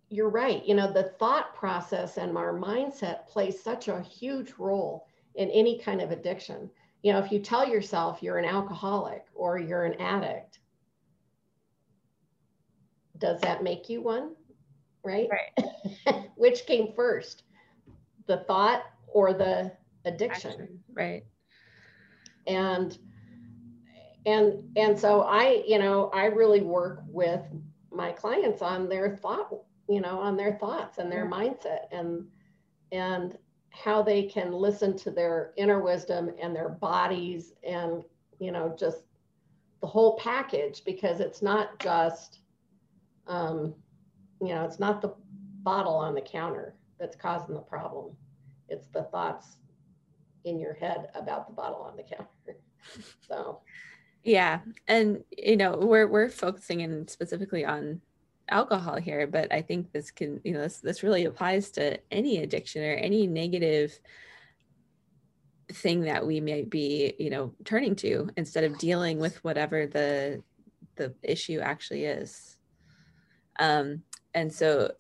you're 0.09 0.29
right. 0.29 0.67
You 0.67 0.75
know 0.75 0.93
the 0.93 1.15
thought 1.21 1.55
process 1.55 2.17
and 2.19 2.37
our 2.37 2.53
mindset 2.53 3.29
plays 3.29 3.63
such 3.63 3.87
a 3.87 4.03
huge 4.03 4.55
role 4.59 5.07
in 5.37 5.49
any 5.51 5.79
kind 5.79 6.03
of 6.03 6.11
addiction. 6.11 6.69
You 7.03 7.13
know 7.13 7.21
if 7.21 7.31
you 7.31 7.39
tell 7.39 7.67
yourself 7.69 8.23
you're 8.23 8.39
an 8.39 8.45
alcoholic 8.45 9.27
or 9.35 9.59
you're 9.59 9.85
an 9.85 10.01
addict 10.01 10.59
does 13.23 13.41
that 13.41 13.63
make 13.63 13.89
you 13.89 14.03
one? 14.03 14.35
Right? 15.05 15.29
Right. 15.31 16.29
Which 16.37 16.67
came 16.67 16.93
first, 16.95 17.45
the 18.27 18.39
thought 18.49 18.83
or 19.07 19.33
the 19.33 19.73
addiction? 20.05 20.51
Action. 20.51 20.81
Right. 20.93 21.25
And 22.49 22.99
and 24.27 24.65
and 24.77 24.99
so 24.99 25.23
I, 25.23 25.63
you 25.67 25.79
know, 25.79 26.11
I 26.13 26.27
really 26.27 26.63
work 26.63 27.05
with 27.07 27.43
my 27.93 28.11
clients 28.11 28.61
on 28.61 28.89
their 28.89 29.17
thought, 29.17 29.51
you 29.89 30.01
know, 30.01 30.19
on 30.19 30.37
their 30.37 30.55
thoughts 30.55 30.99
and 30.99 31.11
their 31.11 31.25
yeah. 31.25 31.31
mindset 31.31 31.81
and 31.93 32.27
and 32.91 33.39
how 33.71 34.03
they 34.03 34.25
can 34.25 34.53
listen 34.53 34.97
to 34.99 35.13
their 35.13 35.53
inner 35.57 35.81
wisdom 35.81 36.31
and 36.41 36.55
their 36.55 36.69
bodies 36.69 37.53
and 37.63 38.03
you 38.39 38.51
know 38.53 38.75
just 38.79 39.05
the 39.81 39.87
whole 39.87 40.17
package 40.19 40.83
because 40.85 41.21
it's 41.21 41.41
not 41.41 41.79
just 41.79 42.42
um, 43.27 43.75
you 44.41 44.49
know, 44.49 44.65
it's 44.65 44.79
not 44.79 45.01
the 45.01 45.15
bottle 45.63 45.95
on 45.95 46.15
the 46.15 46.21
counter 46.21 46.75
that's 46.99 47.17
causing 47.17 47.55
the 47.55 47.61
problem. 47.61 48.17
It's 48.69 48.89
the 48.89 49.05
thoughts 49.05 49.57
in 50.45 50.59
your 50.59 50.75
head 50.75 51.09
about 51.15 51.47
the 51.47 51.55
bottle 51.55 51.83
on 51.83 51.97
the 51.97 52.03
counter. 52.03 52.59
so, 53.29 53.61
yeah, 54.25 54.61
and 54.89 55.23
you 55.37 55.57
know, 55.57 55.77
we're 55.77 56.07
we're 56.07 56.29
focusing 56.29 56.81
in 56.81 57.09
specifically 57.09 57.65
on 57.65 58.01
alcohol 58.49 58.97
here, 58.97 59.27
but 59.27 59.53
I 59.53 59.63
think 59.63 59.93
this 59.93 60.11
can, 60.11 60.41
you 60.45 60.53
know, 60.53 60.61
this 60.61 60.79
this 60.79 61.03
really 61.03 61.25
applies 61.25 61.71
to 61.73 61.99
any 62.11 62.39
addiction 62.39 62.83
or 62.83 62.95
any 62.95 63.27
negative 63.27 63.99
thing 65.73 66.03
that 66.03 66.27
we 66.27 66.41
may 66.41 66.63
be, 66.63 67.15
you 67.19 67.31
know, 67.31 67.55
turning 67.65 67.97
to 67.97 68.29
instead 68.37 68.65
of 68.65 68.79
dealing 68.79 69.19
with 69.19 69.43
whatever 69.45 69.87
the 69.87 70.43
the 70.97 71.15
issue 71.23 71.61
actually 71.61 72.05
is. 72.05 72.57
Um, 73.63 74.03
and 74.35 74.53
so, 74.53 74.91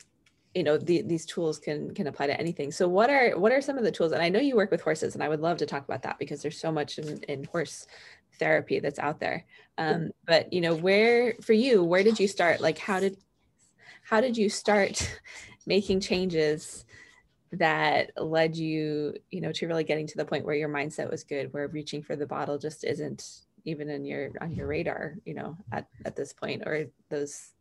you 0.54 0.62
know, 0.62 0.78
the, 0.78 1.02
these 1.02 1.26
tools 1.26 1.58
can 1.58 1.92
can 1.94 2.06
apply 2.06 2.28
to 2.28 2.40
anything. 2.40 2.70
So, 2.70 2.88
what 2.88 3.10
are 3.10 3.36
what 3.38 3.52
are 3.52 3.60
some 3.60 3.76
of 3.76 3.84
the 3.84 3.90
tools? 3.90 4.12
And 4.12 4.22
I 4.22 4.28
know 4.28 4.38
you 4.38 4.54
work 4.54 4.70
with 4.70 4.80
horses, 4.80 5.14
and 5.14 5.22
I 5.22 5.28
would 5.28 5.40
love 5.40 5.58
to 5.58 5.66
talk 5.66 5.84
about 5.84 6.02
that 6.02 6.18
because 6.18 6.42
there's 6.42 6.60
so 6.60 6.70
much 6.70 6.98
in, 6.98 7.18
in 7.24 7.44
horse 7.44 7.86
therapy 8.38 8.78
that's 8.78 9.00
out 9.00 9.18
there. 9.18 9.44
Um, 9.78 10.10
but 10.26 10.52
you 10.52 10.60
know, 10.60 10.74
where 10.74 11.34
for 11.42 11.54
you, 11.54 11.82
where 11.82 12.04
did 12.04 12.20
you 12.20 12.28
start? 12.28 12.60
Like, 12.60 12.78
how 12.78 13.00
did 13.00 13.16
how 14.04 14.20
did 14.20 14.36
you 14.36 14.48
start 14.48 15.20
making 15.66 16.00
changes? 16.00 16.84
that 17.54 18.10
led 18.16 18.56
you 18.56 19.14
you 19.30 19.42
know 19.42 19.52
to 19.52 19.66
really 19.66 19.84
getting 19.84 20.06
to 20.06 20.16
the 20.16 20.24
point 20.24 20.46
where 20.46 20.54
your 20.54 20.70
mindset 20.70 21.10
was 21.10 21.22
good 21.22 21.52
where 21.52 21.68
reaching 21.68 22.02
for 22.02 22.16
the 22.16 22.26
bottle 22.26 22.56
just 22.56 22.82
isn't 22.82 23.40
even 23.66 23.90
in 23.90 24.06
your 24.06 24.30
on 24.40 24.52
your 24.52 24.66
radar 24.66 25.16
you 25.26 25.34
know 25.34 25.54
at, 25.70 25.86
at 26.06 26.16
this 26.16 26.32
point 26.32 26.62
or 26.64 26.86
those 27.10 27.52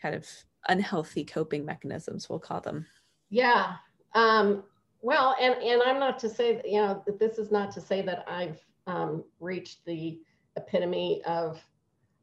kind 0.00 0.14
of 0.14 0.28
unhealthy 0.68 1.24
coping 1.24 1.64
mechanisms 1.64 2.28
we'll 2.28 2.38
call 2.38 2.60
them. 2.60 2.86
Yeah 3.30 3.76
um, 4.14 4.62
well 5.02 5.34
and 5.40 5.54
and 5.62 5.82
i'm 5.82 5.98
not 5.98 6.18
to 6.18 6.28
say 6.28 6.54
that 6.54 6.68
you 6.68 6.80
know 6.80 7.02
that 7.06 7.18
this 7.18 7.38
is 7.38 7.50
not 7.50 7.72
to 7.72 7.80
say 7.80 8.02
that 8.02 8.24
i've 8.28 8.58
um, 8.86 9.24
reached 9.40 9.84
the 9.86 10.20
epitome 10.56 11.22
of 11.24 11.58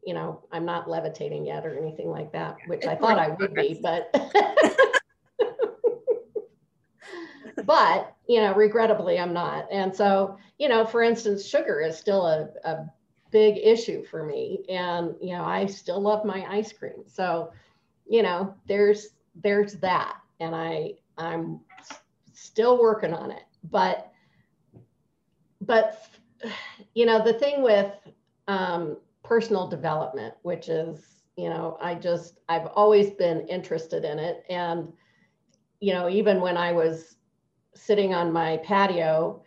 you 0.05 0.13
know 0.13 0.43
i'm 0.51 0.65
not 0.65 0.89
levitating 0.89 1.45
yet 1.45 1.65
or 1.65 1.77
anything 1.77 2.09
like 2.09 2.31
that 2.31 2.57
which 2.67 2.85
i 2.85 2.95
thought 2.95 3.17
i 3.17 3.29
would 3.29 3.53
be 3.53 3.79
but 3.81 4.11
but 7.65 8.15
you 8.27 8.39
know 8.39 8.53
regrettably 8.53 9.19
i'm 9.19 9.33
not. 9.33 9.67
And 9.71 9.95
so 9.95 10.37
you 10.59 10.69
know 10.69 10.85
for 10.85 11.01
instance 11.01 11.45
sugar 11.45 11.81
is 11.81 11.97
still 11.97 12.27
a, 12.27 12.49
a 12.63 12.85
big 13.31 13.57
issue 13.57 14.05
for 14.05 14.23
me 14.23 14.63
and 14.69 15.15
you 15.21 15.35
know 15.35 15.43
i 15.43 15.65
still 15.65 15.99
love 15.99 16.25
my 16.25 16.45
ice 16.49 16.71
cream. 16.71 17.03
So 17.07 17.51
you 18.09 18.23
know, 18.23 18.53
there's 18.67 19.07
there's 19.35 19.73
that, 19.75 20.17
and 20.39 20.55
I 20.55 20.93
I'm 21.17 21.59
still 22.33 22.79
working 22.81 23.13
on 23.13 23.31
it. 23.31 23.43
But 23.69 24.11
but 25.61 26.07
you 26.93 27.05
know, 27.05 27.23
the 27.23 27.33
thing 27.33 27.61
with 27.61 27.91
um, 28.47 28.97
personal 29.23 29.67
development, 29.67 30.33
which 30.43 30.69
is 30.69 31.05
you 31.35 31.49
know, 31.49 31.77
I 31.81 31.95
just 31.95 32.39
I've 32.49 32.67
always 32.67 33.11
been 33.11 33.47
interested 33.47 34.03
in 34.03 34.19
it, 34.19 34.43
and 34.49 34.91
you 35.79 35.93
know, 35.93 36.09
even 36.09 36.41
when 36.41 36.57
I 36.57 36.71
was 36.71 37.17
sitting 37.75 38.13
on 38.13 38.33
my 38.33 38.57
patio 38.57 39.43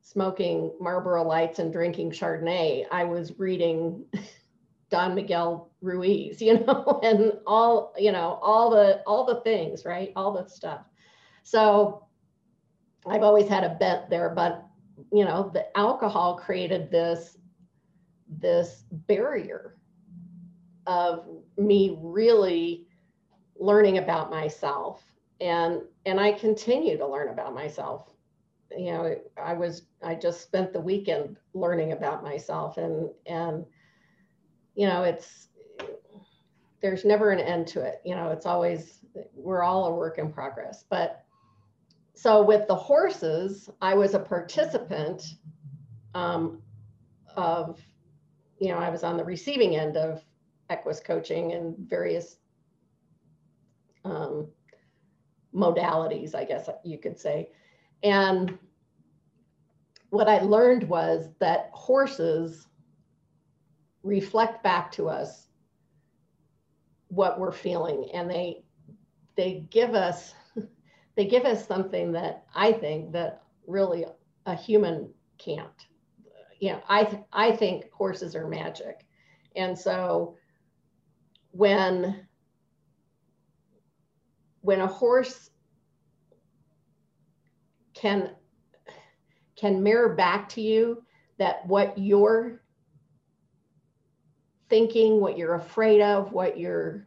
smoking 0.00 0.70
Marlboro 0.80 1.24
Lights 1.24 1.58
and 1.58 1.72
drinking 1.72 2.10
Chardonnay, 2.10 2.84
I 2.92 3.04
was 3.04 3.38
reading 3.38 4.04
Don 4.94 5.12
Miguel 5.16 5.72
Ruiz, 5.80 6.40
you 6.46 6.64
know, 6.64 7.00
and 7.02 7.32
all, 7.48 7.92
you 7.98 8.12
know, 8.12 8.38
all 8.40 8.70
the 8.70 9.02
all 9.08 9.24
the 9.24 9.40
things, 9.40 9.84
right? 9.84 10.12
All 10.14 10.32
the 10.32 10.48
stuff. 10.48 10.82
So 11.42 12.06
I've 13.04 13.24
always 13.24 13.48
had 13.48 13.64
a 13.64 13.74
bent 13.74 14.08
there, 14.08 14.30
but 14.30 14.64
you 15.12 15.24
know, 15.24 15.50
the 15.52 15.66
alcohol 15.76 16.36
created 16.36 16.92
this 16.92 17.36
this 18.28 18.84
barrier 18.92 19.76
of 20.86 21.26
me 21.58 21.98
really 22.00 22.86
learning 23.58 23.98
about 23.98 24.30
myself 24.30 25.02
and 25.40 25.80
and 26.06 26.20
I 26.20 26.32
continue 26.32 26.96
to 26.98 27.06
learn 27.06 27.30
about 27.30 27.52
myself. 27.52 28.10
You 28.76 28.92
know, 28.92 29.16
I 29.36 29.54
was 29.54 29.82
I 30.04 30.14
just 30.14 30.40
spent 30.42 30.72
the 30.72 30.80
weekend 30.80 31.36
learning 31.52 31.90
about 31.92 32.22
myself 32.22 32.78
and 32.78 33.10
and 33.26 33.64
you 34.74 34.86
know, 34.86 35.02
it's 35.04 35.48
there's 36.82 37.04
never 37.04 37.30
an 37.30 37.40
end 37.40 37.66
to 37.68 37.80
it. 37.80 38.00
You 38.04 38.14
know, 38.14 38.30
it's 38.30 38.46
always 38.46 39.00
we're 39.34 39.62
all 39.62 39.86
a 39.86 39.94
work 39.94 40.18
in 40.18 40.32
progress. 40.32 40.84
But 40.88 41.24
so 42.14 42.42
with 42.42 42.66
the 42.68 42.74
horses, 42.74 43.70
I 43.80 43.94
was 43.94 44.14
a 44.14 44.18
participant 44.18 45.22
um, 46.14 46.62
of, 47.36 47.80
you 48.58 48.68
know, 48.68 48.78
I 48.78 48.90
was 48.90 49.02
on 49.02 49.16
the 49.16 49.24
receiving 49.24 49.76
end 49.76 49.96
of 49.96 50.22
Equus 50.70 51.00
coaching 51.00 51.52
and 51.52 51.76
various 51.78 52.36
um, 54.04 54.48
modalities, 55.54 56.34
I 56.34 56.44
guess 56.44 56.68
you 56.84 56.98
could 56.98 57.18
say. 57.18 57.50
And 58.02 58.58
what 60.10 60.28
I 60.28 60.40
learned 60.40 60.88
was 60.88 61.30
that 61.40 61.70
horses 61.72 62.68
reflect 64.04 64.62
back 64.62 64.92
to 64.92 65.08
us 65.08 65.48
what 67.08 67.40
we're 67.40 67.52
feeling 67.52 68.08
and 68.14 68.30
they 68.30 68.62
they 69.36 69.64
give 69.70 69.94
us 69.94 70.34
they 71.16 71.24
give 71.24 71.44
us 71.44 71.66
something 71.66 72.12
that 72.12 72.44
i 72.54 72.72
think 72.72 73.12
that 73.12 73.42
really 73.66 74.04
a 74.46 74.54
human 74.54 75.08
can't 75.38 75.86
you 76.64 76.72
know, 76.72 76.82
I, 76.88 77.04
th- 77.04 77.22
I 77.30 77.52
think 77.52 77.90
horses 77.92 78.34
are 78.34 78.48
magic. 78.48 79.04
And 79.54 79.78
so 79.78 80.36
when, 81.50 82.26
when 84.62 84.80
a 84.80 84.86
horse 84.86 85.50
can, 87.92 88.30
can 89.56 89.82
mirror 89.82 90.14
back 90.14 90.48
to 90.50 90.62
you 90.62 91.02
that 91.38 91.66
what 91.66 91.98
you're 91.98 92.62
thinking, 94.68 95.20
what 95.20 95.36
you're 95.38 95.54
afraid 95.54 96.00
of, 96.00 96.32
what 96.32 96.58
you're 96.58 97.06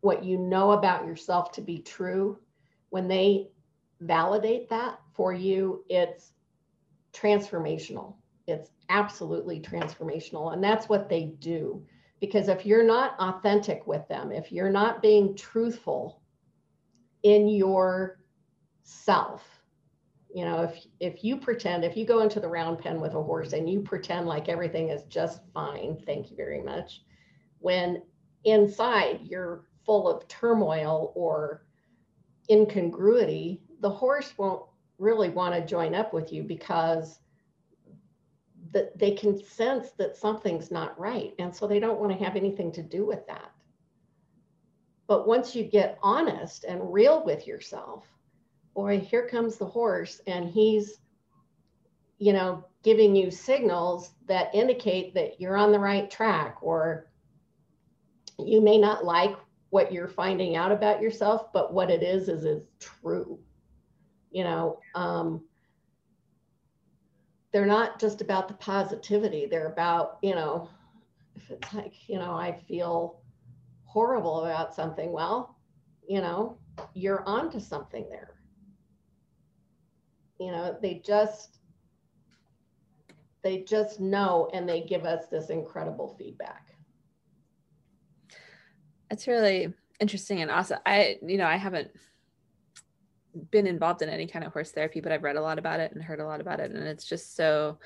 what 0.00 0.22
you 0.22 0.36
know 0.36 0.72
about 0.72 1.06
yourself 1.06 1.50
to 1.52 1.62
be 1.62 1.78
true, 1.78 2.38
when 2.90 3.08
they 3.08 3.48
validate 4.00 4.68
that 4.68 5.00
for 5.14 5.32
you, 5.32 5.82
it's 5.88 6.34
transformational. 7.14 8.14
It's 8.46 8.70
absolutely 8.90 9.60
transformational. 9.60 10.52
And 10.52 10.62
that's 10.62 10.90
what 10.90 11.08
they 11.08 11.34
do. 11.38 11.82
Because 12.20 12.48
if 12.48 12.66
you're 12.66 12.84
not 12.84 13.18
authentic 13.18 13.86
with 13.86 14.06
them, 14.08 14.30
if 14.30 14.52
you're 14.52 14.70
not 14.70 15.00
being 15.00 15.34
truthful 15.34 16.20
in 17.22 17.48
your 17.48 18.20
self, 18.82 19.53
you 20.34 20.44
know, 20.44 20.62
if 20.62 20.84
if 20.98 21.22
you 21.22 21.36
pretend, 21.36 21.84
if 21.84 21.96
you 21.96 22.04
go 22.04 22.20
into 22.20 22.40
the 22.40 22.48
round 22.48 22.80
pen 22.80 23.00
with 23.00 23.14
a 23.14 23.22
horse 23.22 23.52
and 23.52 23.70
you 23.70 23.80
pretend 23.80 24.26
like 24.26 24.48
everything 24.48 24.88
is 24.88 25.04
just 25.04 25.40
fine, 25.54 25.96
thank 26.04 26.28
you 26.28 26.36
very 26.36 26.60
much, 26.60 27.02
when 27.60 28.02
inside 28.42 29.20
you're 29.22 29.64
full 29.86 30.08
of 30.08 30.26
turmoil 30.26 31.12
or 31.14 31.64
incongruity, 32.50 33.62
the 33.80 33.88
horse 33.88 34.34
won't 34.36 34.64
really 34.98 35.30
want 35.30 35.54
to 35.54 35.64
join 35.64 35.94
up 35.94 36.12
with 36.12 36.32
you 36.32 36.42
because 36.42 37.20
that 38.72 38.98
they 38.98 39.12
can 39.12 39.40
sense 39.40 39.92
that 39.92 40.16
something's 40.16 40.72
not 40.72 40.98
right. 40.98 41.32
And 41.38 41.54
so 41.54 41.68
they 41.68 41.78
don't 41.78 42.00
want 42.00 42.10
to 42.10 42.24
have 42.24 42.34
anything 42.34 42.72
to 42.72 42.82
do 42.82 43.06
with 43.06 43.24
that. 43.28 43.52
But 45.06 45.28
once 45.28 45.54
you 45.54 45.62
get 45.62 45.96
honest 46.02 46.64
and 46.64 46.92
real 46.92 47.24
with 47.24 47.46
yourself, 47.46 48.04
boy, 48.74 49.00
here 49.00 49.28
comes 49.28 49.56
the 49.56 49.64
horse 49.64 50.20
and 50.26 50.48
he's, 50.48 50.98
you 52.18 52.32
know, 52.32 52.64
giving 52.82 53.16
you 53.16 53.30
signals 53.30 54.10
that 54.26 54.54
indicate 54.54 55.14
that 55.14 55.40
you're 55.40 55.56
on 55.56 55.72
the 55.72 55.78
right 55.78 56.10
track 56.10 56.56
or 56.60 57.10
you 58.38 58.60
may 58.60 58.78
not 58.78 59.04
like 59.04 59.36
what 59.70 59.92
you're 59.92 60.08
finding 60.08 60.56
out 60.56 60.72
about 60.72 61.00
yourself, 61.00 61.52
but 61.52 61.72
what 61.72 61.90
it 61.90 62.02
is 62.02 62.28
is 62.28 62.44
is 62.44 62.62
true. 62.78 63.38
You 64.30 64.44
know, 64.44 64.80
um, 64.94 65.42
they're 67.52 67.66
not 67.66 68.00
just 68.00 68.20
about 68.20 68.48
the 68.48 68.54
positivity. 68.54 69.46
They're 69.46 69.68
about, 69.68 70.18
you 70.22 70.34
know, 70.34 70.68
if 71.36 71.50
it's 71.50 71.72
like, 71.72 72.08
you 72.08 72.18
know, 72.18 72.32
I 72.32 72.60
feel 72.68 73.20
horrible 73.84 74.44
about 74.44 74.74
something, 74.74 75.12
well, 75.12 75.56
you 76.08 76.20
know, 76.20 76.58
you're 76.94 77.22
onto 77.26 77.60
something 77.60 78.06
there. 78.10 78.33
You 80.38 80.52
know, 80.52 80.76
they 80.80 81.02
just 81.04 81.58
they 83.42 83.58
just 83.62 84.00
know 84.00 84.48
and 84.52 84.68
they 84.68 84.82
give 84.82 85.04
us 85.04 85.26
this 85.26 85.50
incredible 85.50 86.16
feedback 86.18 86.74
it's 89.10 89.26
really 89.28 89.72
interesting 90.00 90.42
and 90.42 90.50
awesome. 90.50 90.78
I, 90.84 91.18
you 91.22 91.38
know, 91.38 91.46
I 91.46 91.56
haven't 91.56 91.90
been 93.50 93.66
involved 93.66 94.02
in 94.02 94.08
any 94.08 94.26
kind 94.26 94.44
of 94.44 94.52
horse 94.52 94.72
therapy, 94.72 95.00
but 95.00 95.12
I've 95.12 95.22
read 95.22 95.36
a 95.36 95.40
lot 95.40 95.58
about 95.58 95.80
it 95.80 95.92
and 95.92 96.02
heard 96.02 96.20
a 96.20 96.26
lot 96.26 96.40
about 96.40 96.60
it. 96.60 96.72
And 96.72 96.84
it's 96.84 97.04
just 97.04 97.36
so, 97.36 97.78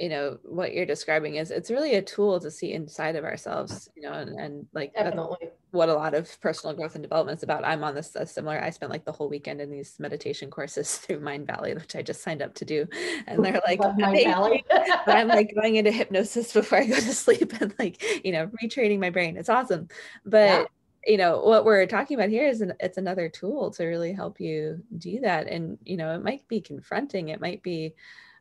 you 0.00 0.08
know, 0.08 0.38
what 0.42 0.72
you're 0.72 0.86
describing 0.86 1.36
is 1.36 1.50
it's 1.50 1.70
really 1.70 1.94
a 1.94 2.02
tool 2.02 2.40
to 2.40 2.50
see 2.50 2.72
inside 2.72 3.16
of 3.16 3.24
ourselves, 3.24 3.88
you 3.96 4.02
know, 4.02 4.12
and, 4.12 4.38
and 4.38 4.66
like 4.72 4.94
Definitely. 4.94 5.48
what 5.70 5.88
a 5.88 5.94
lot 5.94 6.14
of 6.14 6.40
personal 6.40 6.74
growth 6.74 6.94
and 6.94 7.02
development 7.02 7.38
is 7.38 7.42
about. 7.42 7.64
I'm 7.64 7.84
on 7.84 7.94
this 7.94 8.14
uh, 8.16 8.24
similar, 8.24 8.62
I 8.62 8.70
spent 8.70 8.92
like 8.92 9.04
the 9.04 9.12
whole 9.12 9.28
weekend 9.28 9.60
in 9.60 9.70
these 9.70 9.96
meditation 9.98 10.50
courses 10.50 10.96
through 10.98 11.20
Mindvalley 11.20 11.74
which 11.74 11.96
I 11.96 12.02
just 12.02 12.22
signed 12.22 12.42
up 12.42 12.54
to 12.54 12.64
do. 12.64 12.86
And 13.26 13.44
they're 13.44 13.60
like, 13.66 13.80
Mindvalley. 13.80 14.64
I'm 15.06 15.28
like 15.28 15.54
going 15.60 15.76
into 15.76 15.92
hypnosis 15.92 16.52
before 16.52 16.78
I 16.78 16.86
go 16.86 16.94
to 16.94 17.14
sleep 17.14 17.52
and 17.60 17.74
like, 17.78 18.02
you 18.24 18.32
know, 18.32 18.50
retraining 18.62 19.00
my 19.00 19.10
brain. 19.10 19.36
It's 19.36 19.48
awesome. 19.48 19.88
But 20.24 20.46
yeah 20.46 20.64
you 21.06 21.16
know 21.16 21.40
what 21.40 21.64
we're 21.64 21.86
talking 21.86 22.16
about 22.16 22.30
here 22.30 22.48
is 22.48 22.60
an, 22.60 22.72
it's 22.80 22.98
another 22.98 23.28
tool 23.28 23.70
to 23.70 23.84
really 23.84 24.12
help 24.12 24.40
you 24.40 24.82
do 24.98 25.20
that 25.20 25.46
and 25.46 25.78
you 25.84 25.96
know 25.96 26.12
it 26.14 26.24
might 26.24 26.46
be 26.48 26.60
confronting 26.60 27.28
it 27.28 27.40
might 27.40 27.62
be 27.62 27.94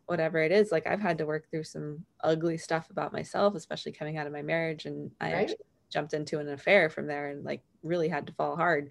whatever 0.07 0.39
it 0.39 0.51
is 0.51 0.71
like 0.71 0.87
i've 0.87 1.01
had 1.01 1.17
to 1.17 1.25
work 1.25 1.49
through 1.49 1.63
some 1.63 2.03
ugly 2.23 2.57
stuff 2.57 2.89
about 2.89 3.13
myself 3.13 3.55
especially 3.55 3.91
coming 3.91 4.17
out 4.17 4.27
of 4.27 4.33
my 4.33 4.41
marriage 4.41 4.85
and 4.85 5.11
i 5.19 5.25
right. 5.25 5.41
actually 5.41 5.57
jumped 5.91 6.13
into 6.13 6.39
an 6.39 6.49
affair 6.49 6.89
from 6.89 7.07
there 7.07 7.29
and 7.29 7.43
like 7.43 7.61
really 7.83 8.09
had 8.09 8.27
to 8.27 8.33
fall 8.33 8.55
hard 8.55 8.89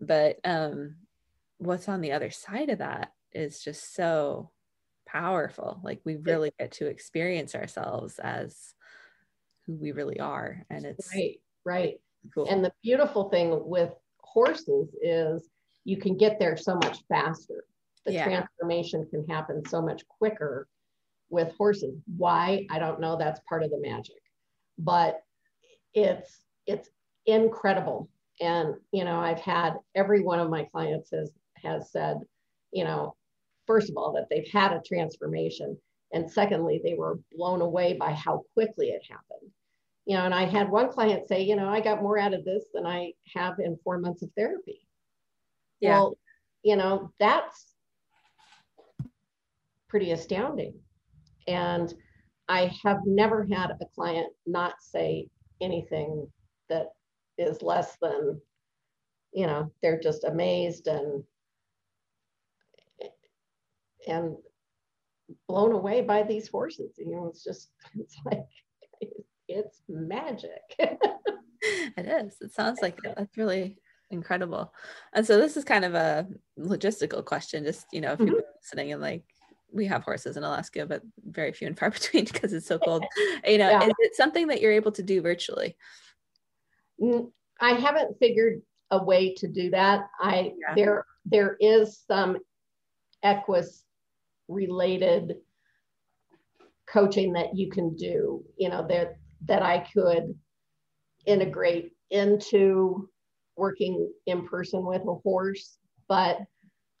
but 0.00 0.36
um 0.44 0.96
what's 1.58 1.88
on 1.88 2.00
the 2.00 2.12
other 2.12 2.30
side 2.30 2.68
of 2.68 2.78
that 2.78 3.12
is 3.32 3.62
just 3.62 3.94
so 3.94 4.50
powerful 5.06 5.80
like 5.82 6.00
we 6.04 6.16
really 6.16 6.52
get 6.58 6.72
to 6.72 6.86
experience 6.86 7.54
ourselves 7.54 8.18
as 8.18 8.74
who 9.66 9.74
we 9.74 9.92
really 9.92 10.18
are 10.18 10.64
and 10.70 10.84
it's 10.84 11.10
right 11.14 11.40
right 11.64 12.00
Cool. 12.34 12.46
And 12.48 12.64
the 12.64 12.72
beautiful 12.82 13.28
thing 13.30 13.66
with 13.66 13.92
horses 14.18 14.94
is 15.02 15.48
you 15.84 15.96
can 15.96 16.16
get 16.16 16.38
there 16.38 16.56
so 16.56 16.74
much 16.76 16.98
faster. 17.08 17.64
The 18.04 18.12
yeah. 18.12 18.24
transformation 18.24 19.06
can 19.10 19.26
happen 19.28 19.62
so 19.66 19.80
much 19.80 20.06
quicker 20.08 20.66
with 21.30 21.54
horses. 21.56 22.00
Why? 22.16 22.66
I 22.70 22.78
don't 22.78 23.00
know. 23.00 23.16
That's 23.16 23.40
part 23.48 23.62
of 23.62 23.70
the 23.70 23.80
magic. 23.80 24.16
But 24.78 25.22
it's 25.94 26.44
it's 26.66 26.88
incredible. 27.26 28.08
And 28.40 28.74
you 28.92 29.04
know, 29.04 29.18
I've 29.20 29.40
had 29.40 29.74
every 29.94 30.22
one 30.22 30.40
of 30.40 30.50
my 30.50 30.64
clients 30.64 31.10
has 31.10 31.30
has 31.62 31.90
said, 31.90 32.18
you 32.72 32.84
know, 32.84 33.14
first 33.66 33.88
of 33.88 33.96
all, 33.96 34.12
that 34.14 34.26
they've 34.30 34.50
had 34.52 34.72
a 34.72 34.82
transformation. 34.86 35.76
And 36.14 36.30
secondly, 36.30 36.80
they 36.84 36.94
were 36.94 37.18
blown 37.34 37.62
away 37.62 37.94
by 37.94 38.12
how 38.12 38.44
quickly 38.54 38.88
it 38.88 39.02
happened 39.08 39.50
you 40.04 40.16
know, 40.16 40.24
and 40.24 40.34
I 40.34 40.44
had 40.44 40.68
one 40.68 40.90
client 40.90 41.28
say, 41.28 41.42
you 41.42 41.56
know, 41.56 41.68
I 41.68 41.80
got 41.80 42.02
more 42.02 42.18
out 42.18 42.34
of 42.34 42.44
this 42.44 42.64
than 42.74 42.86
I 42.86 43.12
have 43.34 43.60
in 43.60 43.78
four 43.84 43.98
months 43.98 44.22
of 44.22 44.30
therapy. 44.36 44.86
Yeah. 45.80 45.90
Well, 45.90 46.18
you 46.62 46.76
know, 46.76 47.12
that's 47.20 47.71
pretty 49.92 50.12
astounding. 50.12 50.72
And 51.46 51.92
I 52.48 52.72
have 52.82 53.00
never 53.04 53.44
had 53.44 53.72
a 53.72 53.86
client 53.94 54.32
not 54.46 54.76
say 54.80 55.28
anything 55.60 56.26
that 56.70 56.86
is 57.36 57.60
less 57.60 57.98
than, 58.00 58.40
you 59.34 59.46
know, 59.46 59.70
they're 59.82 60.00
just 60.00 60.24
amazed 60.24 60.86
and 60.86 61.22
and 64.08 64.34
blown 65.46 65.72
away 65.72 66.00
by 66.00 66.22
these 66.22 66.48
horses. 66.48 66.94
You 66.96 67.10
know, 67.10 67.26
it's 67.26 67.44
just 67.44 67.70
it's 67.94 68.16
like 68.24 68.46
it's 69.46 69.82
magic. 69.90 70.62
it 70.78 72.06
is. 72.06 72.36
It 72.40 72.54
sounds 72.54 72.80
like 72.80 72.98
it. 73.04 73.12
That's 73.14 73.36
really 73.36 73.76
incredible. 74.10 74.72
And 75.12 75.26
so 75.26 75.38
this 75.38 75.58
is 75.58 75.64
kind 75.64 75.84
of 75.84 75.94
a 75.94 76.26
logistical 76.58 77.22
question, 77.22 77.64
just 77.64 77.86
you 77.92 78.00
know, 78.00 78.12
if 78.12 78.20
mm-hmm. 78.20 78.28
you're 78.28 78.42
listening 78.62 78.92
and 78.92 79.02
like 79.02 79.24
we 79.72 79.86
have 79.86 80.04
horses 80.04 80.36
in 80.36 80.44
Alaska, 80.44 80.86
but 80.86 81.02
very 81.24 81.52
few 81.52 81.66
and 81.66 81.78
far 81.78 81.90
between 81.98 82.24
because 82.24 82.52
it's 82.52 82.66
so 82.66 82.78
cold. 82.78 83.04
You 83.46 83.58
know, 83.58 83.70
yeah. 83.70 83.84
is 83.84 83.94
it 83.98 84.14
something 84.14 84.46
that 84.48 84.60
you're 84.60 84.72
able 84.72 84.92
to 84.92 85.02
do 85.02 85.20
virtually? 85.20 85.76
I 87.60 87.72
haven't 87.72 88.18
figured 88.18 88.62
a 88.90 89.02
way 89.02 89.34
to 89.34 89.48
do 89.48 89.70
that. 89.70 90.08
I 90.20 90.52
yeah. 90.58 90.74
there 90.76 91.06
there 91.24 91.56
is 91.60 92.00
some 92.06 92.36
equus 93.22 93.84
related 94.48 95.36
coaching 96.86 97.32
that 97.32 97.56
you 97.56 97.70
can 97.70 97.96
do. 97.96 98.44
You 98.56 98.68
know, 98.68 98.86
that 98.88 99.16
that 99.46 99.62
I 99.62 99.86
could 99.92 100.34
integrate 101.26 101.92
into 102.10 103.08
working 103.56 104.10
in 104.26 104.46
person 104.46 104.84
with 104.84 105.02
a 105.02 105.14
horse, 105.14 105.78
but 106.08 106.38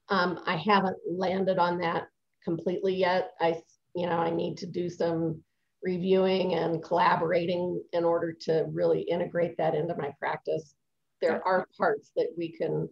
um, 0.08 0.40
I 0.46 0.56
haven't 0.56 0.96
landed 1.08 1.58
on 1.58 1.78
that 1.78 2.08
completely 2.44 2.94
yet. 2.94 3.32
I, 3.40 3.62
you 3.94 4.06
know, 4.06 4.18
I 4.18 4.30
need 4.30 4.56
to 4.58 4.66
do 4.66 4.88
some 4.88 5.42
reviewing 5.82 6.54
and 6.54 6.82
collaborating 6.82 7.82
in 7.92 8.04
order 8.04 8.32
to 8.32 8.66
really 8.72 9.00
integrate 9.02 9.56
that 9.58 9.74
into 9.74 9.96
my 9.96 10.12
practice. 10.18 10.74
There 11.20 11.46
are 11.46 11.66
parts 11.76 12.10
that 12.16 12.28
we 12.36 12.52
can 12.52 12.88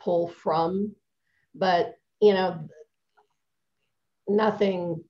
pull 0.00 0.28
from, 0.28 0.94
but 1.54 1.94
you 2.20 2.32
know, 2.32 2.68
nothing 4.28 5.02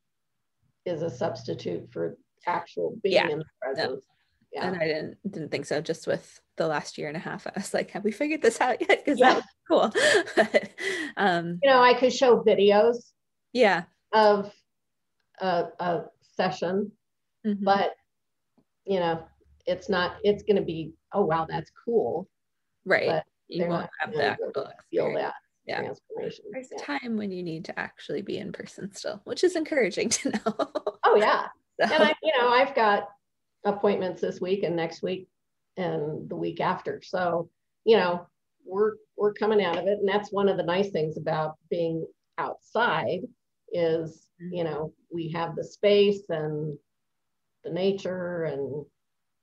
is 0.85 1.03
a 1.03 1.11
substitute 1.11 1.91
for 1.93 2.17
actual 2.47 2.97
being 3.03 3.15
yeah. 3.15 3.29
in 3.29 3.39
the 3.39 3.45
presence. 3.61 4.05
Yeah. 4.53 4.69
And 4.69 4.77
I 4.77 4.87
didn't 4.87 5.17
didn't 5.29 5.51
think 5.51 5.67
so. 5.67 5.81
Just 5.81 6.07
with 6.07 6.41
the 6.57 6.67
last 6.67 6.97
year 6.97 7.09
and 7.09 7.17
a 7.17 7.21
half, 7.21 7.47
I 7.47 7.53
was 7.57 7.75
like, 7.75 7.91
"Have 7.91 8.05
we 8.05 8.13
figured 8.13 8.43
this 8.43 8.61
out 8.61 8.81
yet?" 8.81 9.05
Because 9.05 9.19
yeah. 9.19 9.35
that 9.35 9.37
was 9.37 9.45
cool. 9.69 10.03
but, 10.37 10.71
um, 11.17 11.59
you 11.63 11.69
know, 11.69 11.83
I 11.83 11.95
could 11.95 12.13
show 12.13 12.43
videos. 12.43 12.97
Yeah. 13.57 13.85
Of 14.13 14.53
a, 15.41 15.65
a 15.81 16.05
session, 16.37 16.93
mm-hmm. 17.47 17.65
but 17.65 17.93
you 18.85 19.01
know, 19.01 19.25
it's 19.67 19.89
not, 19.89 20.17
it's 20.23 20.43
going 20.43 20.57
to 20.57 20.63
be, 20.63 20.93
oh, 21.13 21.25
wow, 21.25 21.47
that's 21.49 21.73
cool. 21.85 22.29
Right. 22.85 23.09
But 23.09 23.25
you 23.49 23.67
won't 23.67 23.91
have 24.01 24.15
that 24.15 24.39
feel 24.91 25.13
that 25.15 25.35
yeah. 25.67 25.81
transformation. 25.81 26.45
There's 26.53 26.71
a 26.71 26.79
time 26.79 27.17
when 27.17 27.33
you 27.33 27.43
need 27.43 27.65
to 27.65 27.79
actually 27.79 28.23
be 28.23 28.39
in 28.39 28.53
person 28.53 28.93
still, 28.95 29.21
which 29.25 29.43
is 29.43 29.57
encouraging 29.57 30.09
to 30.11 30.31
know. 30.31 30.71
oh 31.05 31.17
yeah. 31.17 31.47
So. 31.81 31.93
And 31.95 32.05
I, 32.05 32.15
you 32.23 32.33
know, 32.39 32.49
I've 32.49 32.75
got 32.75 33.09
appointments 33.65 34.21
this 34.21 34.41
week 34.41 34.63
and 34.63 34.77
next 34.77 35.03
week 35.03 35.29
and 35.77 36.29
the 36.29 36.37
week 36.37 36.61
after. 36.61 37.03
So, 37.05 37.51
you 37.85 37.97
know, 37.97 38.27
we're 38.65 38.93
we're 39.17 39.33
coming 39.33 39.65
out 39.65 39.77
of 39.77 39.87
it. 39.87 39.99
And 39.99 40.09
that's 40.09 40.33
one 40.33 40.49
of 40.49 40.57
the 40.57 40.63
nice 40.63 40.91
things 40.91 41.17
about 41.17 41.57
being 41.71 42.07
outside 42.39 43.21
is, 43.77 44.29
you 44.39 44.65
know, 44.65 44.93
we 45.13 45.31
have 45.33 45.57
the 45.57 45.65
space 45.65 46.29
and 46.29 46.77
the 47.65 47.71
nature 47.71 48.45
and 48.45 48.85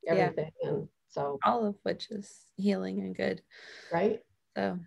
everything. 0.07 0.51
Yeah. 0.61 0.69
And 0.69 0.87
so 1.09 1.39
all 1.43 1.65
of 1.65 1.75
which 1.83 2.09
is 2.09 2.31
healing 2.57 2.99
and 2.99 3.15
good. 3.15 3.41
Right. 3.91 4.19
So 4.55 4.79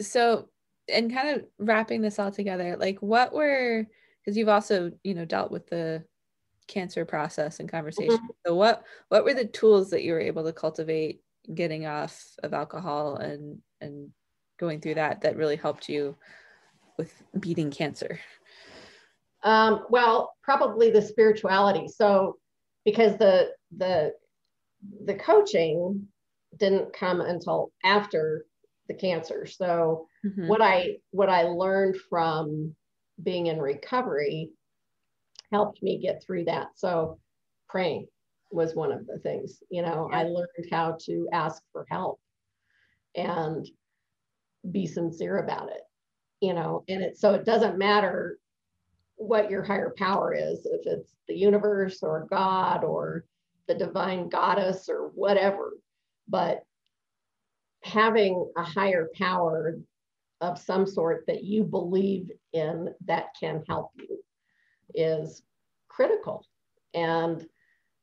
so 0.00 0.48
and 0.92 1.12
kind 1.12 1.36
of 1.36 1.44
wrapping 1.58 2.00
this 2.00 2.18
all 2.18 2.30
together, 2.30 2.76
like 2.78 2.98
what 3.00 3.32
were 3.32 3.86
because 4.24 4.36
you've 4.36 4.48
also, 4.48 4.92
you 5.02 5.14
know, 5.14 5.24
dealt 5.24 5.50
with 5.50 5.66
the 5.68 6.04
cancer 6.68 7.04
process 7.04 7.60
and 7.60 7.68
conversation. 7.68 8.16
Mm-hmm. 8.16 8.46
So 8.46 8.54
what 8.54 8.84
what 9.08 9.24
were 9.24 9.34
the 9.34 9.44
tools 9.44 9.90
that 9.90 10.02
you 10.02 10.12
were 10.12 10.20
able 10.20 10.44
to 10.44 10.52
cultivate 10.52 11.20
getting 11.52 11.86
off 11.86 12.24
of 12.42 12.54
alcohol 12.54 13.16
and 13.16 13.58
and 13.80 14.10
going 14.58 14.80
through 14.80 14.94
that 14.94 15.22
that 15.22 15.36
really 15.36 15.56
helped 15.56 15.88
you 15.88 16.16
with 16.98 17.22
beating 17.38 17.70
cancer? 17.70 18.20
Um, 19.42 19.86
well, 19.90 20.34
probably 20.42 20.90
the 20.90 21.02
spirituality. 21.02 21.88
So 21.88 22.36
because 22.84 23.16
the 23.18 23.50
the 23.76 24.12
the 25.04 25.14
coaching 25.14 26.08
didn't 26.58 26.92
come 26.92 27.20
until 27.20 27.72
after 27.84 28.46
the 28.88 28.94
cancer. 28.94 29.46
So 29.46 30.06
mm-hmm. 30.24 30.48
what 30.48 30.60
I 30.60 30.96
what 31.10 31.28
I 31.28 31.42
learned 31.42 31.96
from 32.08 32.74
being 33.22 33.46
in 33.46 33.58
recovery 33.58 34.50
helped 35.52 35.82
me 35.82 35.98
get 35.98 36.22
through 36.22 36.44
that. 36.44 36.68
So 36.74 37.18
praying 37.68 38.06
was 38.50 38.74
one 38.74 38.92
of 38.92 39.06
the 39.06 39.18
things, 39.18 39.62
you 39.70 39.82
know, 39.82 40.08
yeah. 40.10 40.18
I 40.18 40.22
learned 40.24 40.66
how 40.70 40.96
to 41.06 41.28
ask 41.32 41.62
for 41.72 41.86
help 41.90 42.20
and 43.14 43.66
be 44.70 44.86
sincere 44.86 45.38
about 45.38 45.70
it, 45.70 45.80
you 46.42 46.52
know, 46.52 46.82
and 46.88 47.02
it 47.02 47.16
so 47.16 47.32
it 47.32 47.46
doesn't 47.46 47.78
matter 47.78 48.38
what 49.14 49.48
your 49.48 49.62
higher 49.62 49.94
power 49.96 50.34
is, 50.34 50.66
if 50.66 50.80
it's 50.84 51.14
the 51.28 51.34
universe 51.34 52.02
or 52.02 52.26
God 52.28 52.82
or 52.82 53.24
the 53.68 53.74
divine 53.74 54.28
goddess 54.28 54.88
or 54.88 55.12
whatever, 55.14 55.74
but 56.28 56.64
having 57.84 58.50
a 58.56 58.62
higher 58.62 59.08
power 59.14 59.78
of 60.40 60.58
some 60.58 60.84
sort 60.84 61.24
that 61.28 61.44
you 61.44 61.62
believe 61.62 62.28
in 62.52 62.92
that 63.04 63.26
can 63.38 63.62
help 63.68 63.92
you 63.96 64.18
is 64.94 65.42
critical. 65.88 66.44
And, 66.92 67.46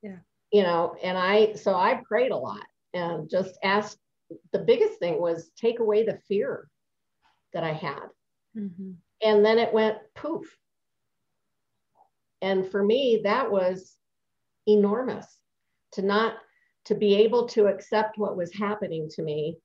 yeah, 0.01 0.19
you 0.53 0.63
know, 0.63 0.95
and 1.03 1.17
I, 1.17 1.55
so 1.55 1.75
I 1.75 2.01
prayed 2.07 2.31
a 2.31 2.37
lot 2.37 2.65
and 2.93 3.29
just 3.29 3.59
asked. 3.63 3.99
The 4.53 4.59
biggest 4.59 4.99
thing 4.99 5.19
was 5.19 5.49
take 5.57 5.79
away 5.79 6.05
the 6.05 6.19
fear 6.27 6.69
that 7.51 7.63
I 7.63 7.73
had. 7.73 8.07
Mm-hmm. 8.57 8.91
And 9.21 9.45
then 9.45 9.59
it 9.59 9.73
went 9.73 9.97
poof. 10.15 10.57
And 12.41 12.69
for 12.69 12.83
me, 12.83 13.21
that 13.23 13.51
was 13.51 13.95
enormous 14.67 15.25
to 15.93 16.01
not 16.01 16.35
to 16.85 16.95
be 16.95 17.15
able 17.15 17.47
to 17.49 17.67
accept 17.67 18.17
what 18.17 18.37
was 18.37 18.53
happening 18.53 19.09
to 19.09 19.21
me 19.21 19.57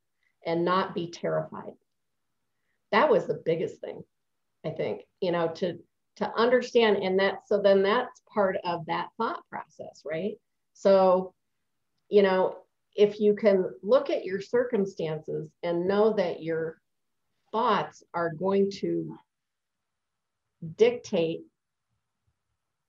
and 0.44 0.64
not 0.64 0.94
be 0.94 1.10
terrified. 1.10 1.74
That 2.90 3.10
was 3.10 3.26
the 3.26 3.42
biggest 3.44 3.80
thing, 3.80 4.02
I 4.64 4.70
think, 4.70 5.02
you 5.20 5.32
know, 5.32 5.48
to 5.56 5.78
to 6.16 6.32
understand 6.36 6.96
and 6.98 7.18
that 7.18 7.46
so 7.46 7.60
then 7.60 7.82
that's 7.82 8.22
part 8.32 8.56
of 8.64 8.86
that 8.86 9.08
thought 9.16 9.42
process 9.48 10.02
right 10.04 10.34
so 10.72 11.32
you 12.08 12.22
know 12.22 12.56
if 12.94 13.18
you 13.18 13.34
can 13.34 13.68
look 13.82 14.10
at 14.10 14.24
your 14.24 14.40
circumstances 14.40 15.50
and 15.62 15.88
know 15.88 16.12
that 16.12 16.42
your 16.42 16.80
thoughts 17.54 18.02
are 18.12 18.34
going 18.34 18.68
to 18.70 19.16
dictate 20.76 21.42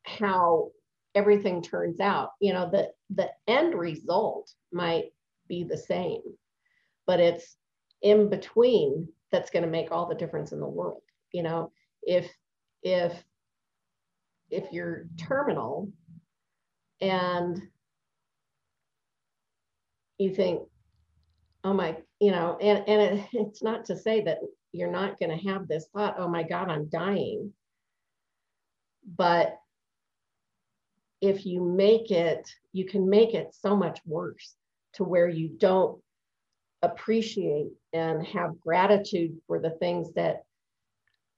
how 0.03 0.71
everything 1.13 1.61
turns 1.61 1.99
out. 1.99 2.31
You 2.41 2.53
know 2.53 2.69
the 2.69 2.89
the 3.13 3.29
end 3.47 3.75
result 3.75 4.51
might 4.71 5.13
be 5.47 5.63
the 5.63 5.77
same 5.77 6.21
but 7.05 7.19
it's 7.19 7.55
in 8.01 8.29
between 8.29 9.07
that's 9.31 9.49
going 9.49 9.63
to 9.63 9.69
make 9.69 9.91
all 9.91 10.07
the 10.07 10.15
difference 10.15 10.51
in 10.51 10.59
the 10.59 10.67
world. 10.67 11.01
You 11.31 11.43
know 11.43 11.71
if 12.03 12.29
if 12.83 13.13
if 14.49 14.71
you're 14.71 15.07
terminal 15.17 15.91
and 17.01 17.61
you 20.17 20.33
think 20.33 20.61
oh 21.63 21.73
my 21.73 21.97
you 22.19 22.31
know 22.31 22.57
and 22.61 22.83
and 22.87 23.19
it, 23.19 23.25
it's 23.33 23.63
not 23.63 23.85
to 23.85 23.97
say 23.97 24.21
that 24.21 24.39
you're 24.71 24.91
not 24.91 25.19
going 25.19 25.37
to 25.37 25.49
have 25.49 25.67
this 25.67 25.87
thought 25.93 26.15
oh 26.17 26.27
my 26.27 26.43
god 26.43 26.69
i'm 26.69 26.87
dying 26.89 27.51
but 29.17 29.57
if 31.21 31.45
you 31.45 31.63
make 31.63 32.11
it 32.11 32.49
you 32.73 32.85
can 32.85 33.09
make 33.09 33.33
it 33.33 33.53
so 33.53 33.75
much 33.75 33.99
worse 34.05 34.55
to 34.93 35.03
where 35.03 35.27
you 35.27 35.49
don't 35.57 35.99
appreciate 36.81 37.71
and 37.93 38.25
have 38.25 38.59
gratitude 38.61 39.37
for 39.47 39.59
the 39.59 39.71
things 39.71 40.13
that 40.13 40.43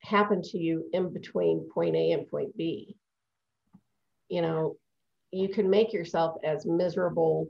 happen 0.01 0.41
to 0.41 0.57
you 0.57 0.85
in 0.93 1.11
between 1.11 1.69
point 1.73 1.95
A 1.95 2.11
and 2.11 2.27
point 2.27 2.55
B. 2.55 2.95
You 4.29 4.41
know, 4.41 4.77
you 5.31 5.49
can 5.49 5.69
make 5.69 5.93
yourself 5.93 6.37
as 6.43 6.65
miserable 6.65 7.49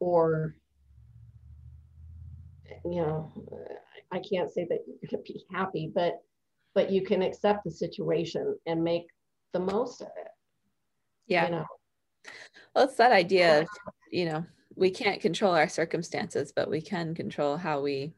or, 0.00 0.56
you 2.84 3.02
know, 3.02 3.32
I 4.10 4.18
can't 4.18 4.52
say 4.52 4.66
that 4.68 4.80
you're 4.86 5.10
going 5.10 5.24
to 5.24 5.32
be 5.32 5.44
happy, 5.50 5.90
but 5.94 6.20
but 6.74 6.90
you 6.90 7.02
can 7.02 7.20
accept 7.20 7.64
the 7.64 7.70
situation 7.70 8.56
and 8.66 8.82
make 8.82 9.06
the 9.52 9.60
most 9.60 10.00
of 10.00 10.08
it. 10.16 10.28
Yeah. 11.26 11.44
You 11.46 11.50
know. 11.52 11.66
Well, 12.74 12.84
it's 12.84 12.96
that 12.96 13.12
idea 13.12 13.60
of, 13.60 13.68
you 14.10 14.24
know, 14.24 14.46
we 14.74 14.90
can't 14.90 15.20
control 15.20 15.54
our 15.54 15.68
circumstances, 15.68 16.50
but 16.54 16.70
we 16.70 16.80
can 16.80 17.14
control 17.14 17.58
how 17.58 17.82
we 17.82 18.14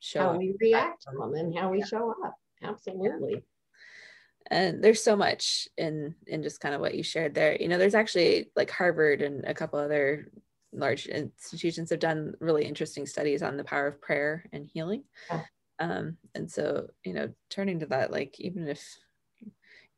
show 0.00 0.20
how 0.20 0.30
up. 0.30 0.38
we 0.38 0.56
react 0.60 1.02
to 1.02 1.10
them 1.16 1.34
and 1.34 1.56
how 1.56 1.70
we 1.70 1.78
yeah. 1.78 1.84
show 1.84 2.14
up 2.24 2.34
absolutely 2.62 3.42
and 4.50 4.82
there's 4.82 5.02
so 5.02 5.14
much 5.14 5.68
in 5.76 6.14
in 6.26 6.42
just 6.42 6.60
kind 6.60 6.74
of 6.74 6.80
what 6.80 6.94
you 6.94 7.02
shared 7.02 7.34
there 7.34 7.56
you 7.60 7.68
know 7.68 7.78
there's 7.78 7.94
actually 7.94 8.50
like 8.56 8.70
harvard 8.70 9.22
and 9.22 9.44
a 9.44 9.54
couple 9.54 9.78
other 9.78 10.30
large 10.72 11.06
institutions 11.06 11.90
have 11.90 11.98
done 11.98 12.34
really 12.40 12.64
interesting 12.64 13.06
studies 13.06 13.42
on 13.42 13.56
the 13.56 13.64
power 13.64 13.86
of 13.86 14.00
prayer 14.00 14.44
and 14.52 14.66
healing. 14.66 15.04
Yeah. 15.30 15.42
um, 15.78 16.16
and 16.34 16.50
so 16.50 16.88
you 17.04 17.14
know 17.14 17.32
turning 17.48 17.80
to 17.80 17.86
that 17.86 18.10
like 18.10 18.38
even 18.38 18.68
if 18.68 18.82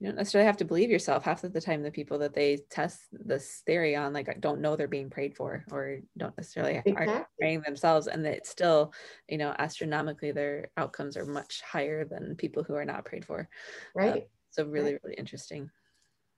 you 0.03 0.09
don't 0.09 0.17
necessarily 0.17 0.47
have 0.47 0.57
to 0.57 0.65
believe 0.65 0.91
yourself 0.91 1.23
half 1.23 1.45
of 1.45 1.53
the 1.53 1.61
time 1.61 1.81
the 1.81 1.91
people 1.91 2.19
that 2.19 2.35
they 2.35 2.59
test 2.71 3.03
this 3.13 3.63
theory 3.67 3.95
on 3.95 4.13
like 4.13 4.41
don't 4.41 4.61
know 4.61 4.75
they're 4.75 4.89
being 4.89 5.09
prayed 5.09 5.37
for 5.37 5.65
or 5.71 5.99
don't 6.19 6.37
necessarily 6.37 6.83
exactly. 6.85 7.15
are 7.15 7.29
praying 7.39 7.61
themselves 7.61 8.09
and 8.09 8.25
that 8.25 8.45
still 8.45 8.93
you 9.29 9.39
know 9.39 9.55
astronomically 9.61 10.33
their 10.33 10.71
outcomes 10.77 11.17
are 11.17 11.25
much 11.25 11.63
higher 11.63 12.05
than 12.05 12.35
people 12.35 12.65
who 12.65 12.75
are 12.75 12.85
not 12.85 13.05
prayed 13.05 13.25
for. 13.25 13.49
Right. 13.95 14.13
Um, 14.13 14.21
so 14.51 14.67
really 14.67 14.99
really 15.05 15.15
interesting 15.17 15.71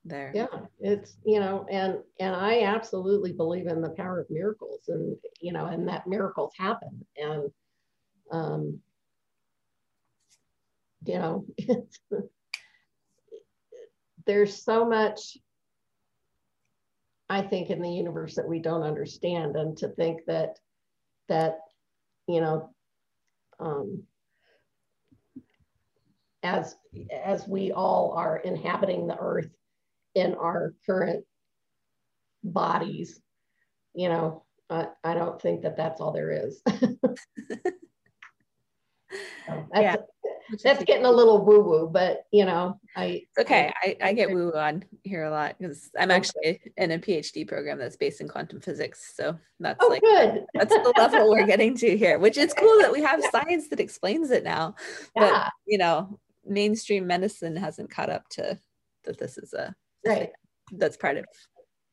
there. 0.04 0.32
Yeah 0.34 0.46
it's 0.80 1.16
you 1.24 1.40
know 1.40 1.66
and 1.70 1.98
and 2.20 2.34
i 2.34 2.62
absolutely 2.62 3.32
believe 3.32 3.66
in 3.66 3.80
the 3.80 3.90
power 3.90 4.20
of 4.20 4.26
miracles 4.28 4.80
and 4.88 5.16
you 5.40 5.52
know 5.52 5.66
and 5.66 5.88
that 5.88 6.06
miracles 6.06 6.52
happen 6.58 7.04
and 7.16 7.50
um 8.30 8.78
you 11.06 11.18
know 11.18 11.46
there's 14.26 14.62
so 14.62 14.84
much 14.84 15.36
I 17.28 17.42
think 17.42 17.70
in 17.70 17.80
the 17.80 17.90
universe 17.90 18.34
that 18.36 18.48
we 18.48 18.58
don't 18.58 18.82
understand, 18.82 19.56
and 19.56 19.76
to 19.78 19.88
think 19.88 20.20
that 20.26 20.58
that 21.28 21.58
you 22.26 22.40
know, 22.40 22.70
um, 23.58 24.02
as 26.42 26.76
as 27.10 27.48
we 27.48 27.72
all 27.72 28.12
are 28.12 28.38
inhabiting 28.38 29.06
the 29.06 29.16
earth 29.18 29.50
in 30.14 30.34
our 30.34 30.74
current 30.86 31.24
bodies, 32.42 33.20
you 33.94 34.08
know, 34.08 34.44
I, 34.70 34.88
I 35.02 35.14
don't 35.14 35.40
think 35.40 35.62
that 35.62 35.76
that's 35.76 36.00
all 36.00 36.12
there 36.12 36.30
is. 36.30 36.60
that's 36.66 37.28
yeah. 39.76 39.96
that's 40.62 40.84
getting 40.84 41.04
a 41.04 41.10
little 41.10 41.44
woo 41.44 41.62
woo, 41.62 41.88
but 41.90 42.24
you 42.32 42.44
know, 42.44 42.80
I 42.96 43.22
okay. 43.38 43.72
I, 43.82 43.96
I 44.02 44.12
get 44.12 44.30
woo 44.30 44.46
woo 44.46 44.58
on 44.58 44.84
here 45.02 45.24
a 45.24 45.30
lot 45.30 45.56
because 45.58 45.90
I'm 45.98 46.10
actually 46.10 46.60
in 46.76 46.92
a 46.92 46.98
PhD 46.98 47.46
program 47.46 47.78
that's 47.78 47.96
based 47.96 48.20
in 48.20 48.28
quantum 48.28 48.60
physics. 48.60 49.12
So 49.14 49.38
that's 49.60 49.78
oh, 49.82 49.88
like 49.88 50.02
good. 50.02 50.44
that's 50.54 50.74
the 50.74 50.94
level 50.96 51.30
we're 51.30 51.46
getting 51.46 51.76
to 51.76 51.96
here, 51.96 52.18
which 52.18 52.38
is 52.38 52.54
cool 52.54 52.78
that 52.80 52.92
we 52.92 53.02
have 53.02 53.22
science 53.30 53.68
that 53.68 53.80
explains 53.80 54.30
it 54.30 54.44
now. 54.44 54.74
Yeah. 55.14 55.44
But 55.44 55.52
you 55.66 55.78
know, 55.78 56.18
mainstream 56.46 57.06
medicine 57.06 57.56
hasn't 57.56 57.90
caught 57.90 58.10
up 58.10 58.28
to 58.30 58.58
that 59.04 59.18
this 59.18 59.36
is 59.38 59.52
a 59.52 59.74
right. 60.06 60.30
that's 60.72 60.96
part 60.96 61.16
of 61.16 61.24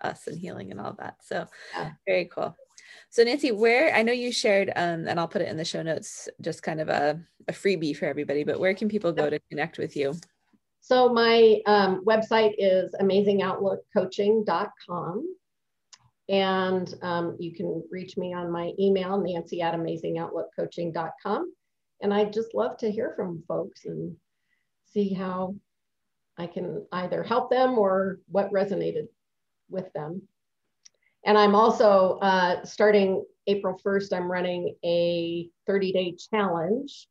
us 0.02 0.28
and 0.28 0.40
healing 0.40 0.72
and 0.72 0.80
all 0.80 0.96
that. 1.00 1.18
So 1.24 1.48
yeah. 1.74 1.92
very 2.08 2.26
cool. 2.26 2.56
So 3.10 3.24
Nancy, 3.24 3.52
where 3.52 3.96
I 3.96 4.04
know 4.04 4.14
you 4.14 4.32
shared, 4.32 4.70
um, 4.76 5.08
and 5.08 5.20
I'll 5.20 5.28
put 5.28 5.42
it 5.42 5.50
in 5.50 5.58
the 5.58 5.66
show 5.66 5.82
notes, 5.82 6.30
just 6.42 6.62
kind 6.64 6.82
of 6.82 6.90
a, 6.90 7.20
a 7.48 7.52
freebie 7.52 7.96
for 7.96 8.06
everybody, 8.06 8.44
but 8.44 8.60
where 8.60 8.74
can 8.74 8.90
people 8.90 9.12
go 9.12 9.30
to 9.30 9.40
connect 9.50 9.78
with 9.78 9.96
you? 9.96 10.16
So 10.82 11.14
my 11.14 11.62
um, 11.68 12.04
website 12.06 12.56
is 12.58 12.96
amazingoutlookcoaching.com. 13.00 15.36
And 16.30 16.94
um, 17.02 17.36
you 17.40 17.54
can 17.54 17.84
reach 17.92 18.18
me 18.18 18.34
on 18.34 18.52
my 18.52 18.72
email, 18.80 19.20
nancy 19.20 19.62
at 19.62 19.76
amazingoutlookcoaching.com. 19.76 21.54
And 22.02 22.14
I'd 22.14 22.34
just 22.34 22.56
love 22.56 22.78
to 22.78 22.90
hear 22.90 23.14
from 23.16 23.44
folks 23.48 23.86
and 23.86 24.16
see 24.86 25.14
how 25.14 25.54
I 26.38 26.48
can 26.48 26.86
either 26.92 27.24
help 27.24 27.50
them 27.50 27.78
or 27.78 28.20
what 28.28 28.52
resonated 28.52 29.08
with 29.70 29.92
them. 29.94 30.22
And 31.26 31.38
I'm 31.38 31.56
also 31.56 32.18
uh, 32.22 32.64
starting 32.64 33.24
April 33.48 33.80
1st, 33.84 34.14
I'm 34.14 34.32
running 34.32 34.76
a 34.84 35.50
30 35.68 35.92
day 35.92 36.16
challenge 36.32 37.08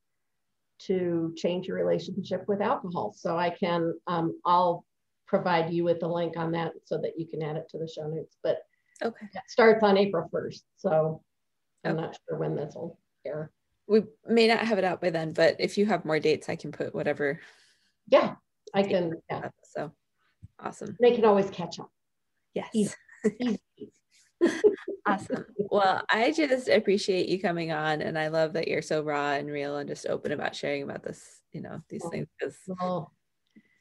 to 0.80 1.34
change 1.36 1.66
your 1.66 1.76
relationship 1.76 2.44
with 2.48 2.60
alcohol. 2.60 3.12
So 3.16 3.36
I 3.36 3.50
can, 3.50 3.94
um, 4.06 4.40
I'll 4.44 4.84
provide 5.26 5.72
you 5.72 5.84
with 5.84 6.00
the 6.00 6.08
link 6.08 6.36
on 6.36 6.52
that 6.52 6.72
so 6.84 6.98
that 6.98 7.18
you 7.18 7.26
can 7.26 7.42
add 7.42 7.56
it 7.56 7.68
to 7.70 7.78
the 7.78 7.88
show 7.88 8.06
notes. 8.08 8.36
But 8.42 8.58
okay. 9.02 9.26
it 9.32 9.42
starts 9.48 9.82
on 9.82 9.96
April 9.96 10.28
1st. 10.32 10.62
So 10.76 11.22
I'm 11.84 11.92
okay. 11.92 12.00
not 12.00 12.18
sure 12.28 12.38
when 12.38 12.56
this 12.56 12.74
will 12.74 12.98
air. 13.24 13.50
We 13.86 14.02
may 14.26 14.46
not 14.46 14.60
have 14.60 14.78
it 14.78 14.84
out 14.84 15.00
by 15.00 15.10
then, 15.10 15.32
but 15.32 15.56
if 15.58 15.76
you 15.76 15.86
have 15.86 16.04
more 16.04 16.20
dates, 16.20 16.48
I 16.48 16.56
can 16.56 16.72
put 16.72 16.94
whatever. 16.94 17.40
Yeah, 18.08 18.36
I 18.74 18.82
can. 18.82 19.14
Yeah. 19.30 19.48
So 19.64 19.92
awesome. 20.58 20.96
They 21.00 21.14
can 21.14 21.24
always 21.24 21.50
catch 21.50 21.78
up. 21.80 21.90
Yes. 22.54 22.68
Easy. 22.74 22.94
Easy 23.40 23.60
awesome. 25.06 25.46
Well, 25.70 26.02
I 26.10 26.32
just 26.32 26.68
appreciate 26.68 27.28
you 27.28 27.40
coming 27.40 27.72
on, 27.72 28.02
and 28.02 28.18
I 28.18 28.28
love 28.28 28.54
that 28.54 28.68
you're 28.68 28.82
so 28.82 29.02
raw 29.02 29.32
and 29.32 29.50
real 29.50 29.76
and 29.76 29.88
just 29.88 30.06
open 30.06 30.32
about 30.32 30.56
sharing 30.56 30.82
about 30.82 31.02
this, 31.02 31.40
you 31.52 31.60
know, 31.60 31.80
these 31.88 32.04
things 32.10 32.26
because 32.38 32.58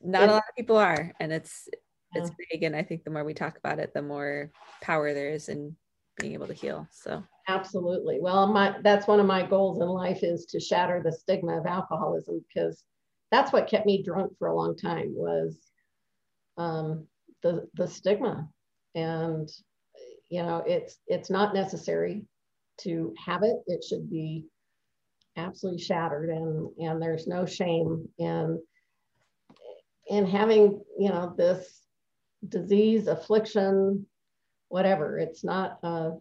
not 0.01 0.29
a 0.29 0.31
lot 0.31 0.43
of 0.49 0.55
people 0.57 0.77
are, 0.77 1.13
and 1.19 1.31
it's 1.31 1.67
it's 2.13 2.31
big. 2.51 2.63
And 2.63 2.75
I 2.75 2.83
think 2.83 3.03
the 3.03 3.11
more 3.11 3.23
we 3.23 3.33
talk 3.33 3.57
about 3.57 3.79
it, 3.79 3.93
the 3.93 4.01
more 4.01 4.51
power 4.81 5.13
there 5.13 5.29
is 5.29 5.49
in 5.49 5.75
being 6.19 6.33
able 6.33 6.47
to 6.47 6.53
heal. 6.53 6.87
So 6.91 7.23
absolutely. 7.47 8.19
Well, 8.19 8.47
my 8.47 8.75
that's 8.83 9.07
one 9.07 9.19
of 9.19 9.25
my 9.25 9.45
goals 9.45 9.81
in 9.81 9.87
life 9.87 10.23
is 10.23 10.45
to 10.47 10.59
shatter 10.59 11.01
the 11.03 11.11
stigma 11.11 11.59
of 11.59 11.65
alcoholism 11.65 12.43
because 12.47 12.83
that's 13.31 13.51
what 13.51 13.69
kept 13.69 13.85
me 13.85 14.03
drunk 14.03 14.33
for 14.37 14.47
a 14.47 14.55
long 14.55 14.75
time 14.75 15.13
was 15.13 15.57
um, 16.57 17.05
the 17.43 17.67
the 17.75 17.87
stigma. 17.87 18.47
And 18.95 19.49
you 20.29 20.43
know 20.43 20.63
it's 20.65 20.97
it's 21.07 21.29
not 21.29 21.53
necessary 21.53 22.25
to 22.81 23.13
have 23.25 23.43
it. 23.43 23.57
It 23.67 23.83
should 23.83 24.09
be 24.09 24.45
absolutely 25.37 25.81
shattered 25.81 26.29
and 26.29 26.69
and 26.79 27.01
there's 27.01 27.27
no 27.27 27.45
shame 27.45 28.07
in 28.17 28.61
in 30.07 30.25
having 30.25 30.81
you 30.97 31.09
know 31.09 31.33
this 31.37 31.81
disease 32.47 33.07
affliction 33.07 34.05
whatever. 34.69 35.17
It's 35.17 35.43
not 35.43 35.79
a, 35.83 36.11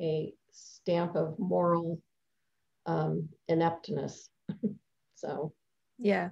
a 0.00 0.34
stamp 0.52 1.16
of 1.16 1.38
moral 1.38 2.00
um, 2.84 3.28
ineptness. 3.48 4.28
So 5.18 5.54
yeah 5.98 6.30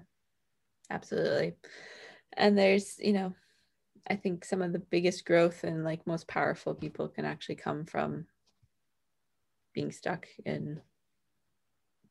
absolutely. 0.90 1.54
And 2.36 2.56
there's 2.58 2.98
you 2.98 3.12
know 3.12 3.34
I 4.08 4.16
think 4.16 4.44
some 4.44 4.62
of 4.62 4.72
the 4.72 4.78
biggest 4.78 5.24
growth 5.24 5.64
and 5.64 5.84
like 5.84 6.06
most 6.06 6.28
powerful 6.28 6.74
people 6.74 7.08
can 7.08 7.24
actually 7.24 7.56
come 7.56 7.84
from 7.84 8.26
being 9.72 9.90
stuck 9.90 10.26
in 10.44 10.80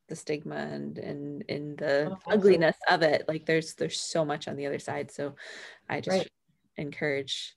the 0.08 0.16
stigma 0.16 0.56
and 0.56 0.98
and 0.98 1.42
in 1.48 1.76
the 1.76 2.10
oh, 2.10 2.32
ugliness 2.32 2.76
of 2.90 3.02
it. 3.02 3.24
Like 3.28 3.46
there's 3.46 3.74
there's 3.74 4.00
so 4.00 4.24
much 4.24 4.48
on 4.48 4.56
the 4.56 4.66
other 4.66 4.78
side. 4.78 5.10
So 5.10 5.34
i 5.88 6.00
just 6.00 6.18
right. 6.18 6.30
encourage 6.76 7.54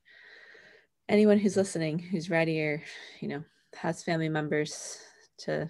anyone 1.10 1.40
who's 1.40 1.58
listening 1.58 1.98
who's 2.00 2.30
ready 2.30 2.62
or 2.62 2.84
you 3.22 3.28
know 3.30 3.44
has 3.76 4.04
family 4.04 4.30
members 4.30 5.00
to 5.40 5.70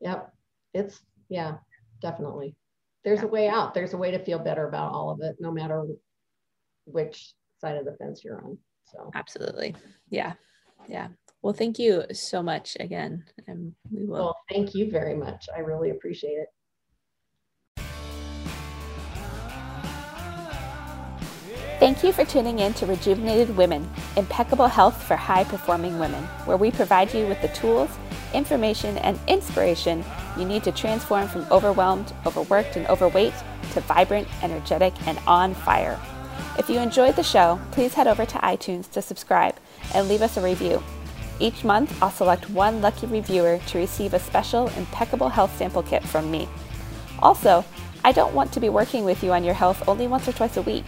yep. 0.00 0.32
It's 0.74 1.00
yeah 1.28 1.56
definitely 2.02 2.54
there's 3.06 3.20
yeah. 3.20 3.24
a 3.24 3.28
way 3.28 3.48
out 3.48 3.72
there's 3.72 3.94
a 3.94 3.96
way 3.96 4.10
to 4.10 4.18
feel 4.18 4.38
better 4.38 4.68
about 4.68 4.92
all 4.92 5.10
of 5.10 5.20
it 5.22 5.36
no 5.40 5.50
matter 5.50 5.86
which 6.84 7.32
side 7.60 7.76
of 7.76 7.84
the 7.84 7.96
fence 7.96 8.22
you're 8.24 8.40
on. 8.42 8.58
So 8.84 9.10
absolutely. 9.14 9.74
Yeah. 10.10 10.34
Yeah. 10.88 11.08
Well, 11.42 11.52
thank 11.52 11.78
you 11.78 12.04
so 12.12 12.42
much 12.42 12.76
again. 12.80 13.24
And 13.46 13.72
we 13.90 14.04
will. 14.04 14.14
Well, 14.14 14.40
thank 14.50 14.74
you 14.74 14.90
very 14.90 15.14
much. 15.14 15.48
I 15.54 15.60
really 15.60 15.90
appreciate 15.90 16.30
it. 16.30 16.48
Thank 21.78 22.02
you 22.02 22.10
for 22.10 22.24
tuning 22.24 22.60
in 22.60 22.72
to 22.74 22.86
Rejuvenated 22.86 23.54
Women, 23.54 23.86
impeccable 24.16 24.66
health 24.66 25.02
for 25.02 25.14
high 25.14 25.44
performing 25.44 25.98
women, 25.98 26.24
where 26.46 26.56
we 26.56 26.70
provide 26.70 27.12
you 27.12 27.26
with 27.26 27.42
the 27.42 27.48
tools, 27.48 27.90
information, 28.32 28.96
and 28.98 29.20
inspiration 29.28 30.02
you 30.38 30.46
need 30.46 30.64
to 30.64 30.72
transform 30.72 31.28
from 31.28 31.46
overwhelmed, 31.50 32.14
overworked, 32.24 32.76
and 32.76 32.86
overweight 32.86 33.34
to 33.72 33.82
vibrant, 33.82 34.26
energetic, 34.42 34.94
and 35.06 35.18
on 35.26 35.52
fire. 35.52 36.00
If 36.58 36.70
you 36.70 36.78
enjoyed 36.78 37.14
the 37.14 37.22
show, 37.22 37.60
please 37.72 37.92
head 37.92 38.06
over 38.06 38.24
to 38.24 38.38
iTunes 38.38 38.90
to 38.92 39.02
subscribe 39.02 39.56
and 39.92 40.08
leave 40.08 40.22
us 40.22 40.38
a 40.38 40.42
review. 40.42 40.82
Each 41.40 41.62
month, 41.62 42.02
I'll 42.02 42.10
select 42.10 42.48
one 42.48 42.80
lucky 42.80 43.06
reviewer 43.06 43.60
to 43.66 43.78
receive 43.78 44.14
a 44.14 44.18
special 44.18 44.68
impeccable 44.78 45.28
health 45.28 45.54
sample 45.58 45.82
kit 45.82 46.02
from 46.02 46.30
me. 46.30 46.48
Also, 47.18 47.66
I 48.02 48.12
don't 48.12 48.34
want 48.34 48.50
to 48.52 48.60
be 48.60 48.70
working 48.70 49.04
with 49.04 49.22
you 49.22 49.34
on 49.34 49.44
your 49.44 49.52
health 49.52 49.86
only 49.86 50.06
once 50.06 50.26
or 50.26 50.32
twice 50.32 50.56
a 50.56 50.62
week. 50.62 50.84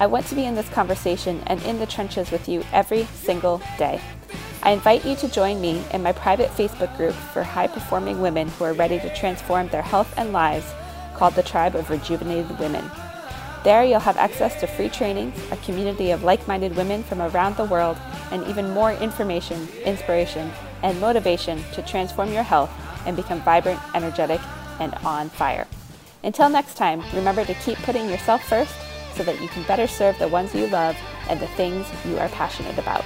I 0.00 0.06
want 0.06 0.24
to 0.28 0.34
be 0.34 0.46
in 0.46 0.54
this 0.54 0.68
conversation 0.70 1.42
and 1.46 1.62
in 1.64 1.78
the 1.78 1.84
trenches 1.84 2.30
with 2.30 2.48
you 2.48 2.64
every 2.72 3.04
single 3.22 3.58
day. 3.76 4.00
I 4.62 4.70
invite 4.70 5.04
you 5.04 5.14
to 5.16 5.28
join 5.28 5.60
me 5.60 5.84
in 5.92 6.02
my 6.02 6.12
private 6.12 6.48
Facebook 6.52 6.96
group 6.96 7.12
for 7.12 7.42
high 7.42 7.66
performing 7.66 8.22
women 8.22 8.48
who 8.48 8.64
are 8.64 8.72
ready 8.72 8.98
to 8.98 9.14
transform 9.14 9.68
their 9.68 9.82
health 9.82 10.10
and 10.16 10.32
lives 10.32 10.64
called 11.14 11.34
the 11.34 11.42
Tribe 11.42 11.74
of 11.74 11.90
Rejuvenated 11.90 12.58
Women. 12.58 12.90
There, 13.62 13.84
you'll 13.84 14.00
have 14.00 14.16
access 14.16 14.58
to 14.60 14.66
free 14.66 14.88
trainings, 14.88 15.38
a 15.52 15.56
community 15.58 16.12
of 16.12 16.24
like 16.24 16.48
minded 16.48 16.76
women 16.76 17.02
from 17.02 17.20
around 17.20 17.58
the 17.58 17.66
world, 17.66 17.98
and 18.30 18.46
even 18.46 18.70
more 18.70 18.92
information, 18.92 19.68
inspiration, 19.84 20.50
and 20.82 20.98
motivation 20.98 21.62
to 21.74 21.82
transform 21.82 22.32
your 22.32 22.42
health 22.42 22.70
and 23.04 23.16
become 23.16 23.42
vibrant, 23.42 23.78
energetic, 23.94 24.40
and 24.78 24.94
on 25.04 25.28
fire. 25.28 25.66
Until 26.24 26.48
next 26.48 26.78
time, 26.78 27.02
remember 27.12 27.44
to 27.44 27.54
keep 27.54 27.76
putting 27.78 28.08
yourself 28.08 28.42
first 28.44 28.74
so 29.14 29.22
that 29.24 29.40
you 29.40 29.48
can 29.48 29.62
better 29.64 29.86
serve 29.86 30.18
the 30.18 30.28
ones 30.28 30.54
you 30.54 30.66
love 30.68 30.96
and 31.28 31.40
the 31.40 31.48
things 31.48 31.86
you 32.06 32.18
are 32.18 32.28
passionate 32.28 32.78
about. 32.78 33.04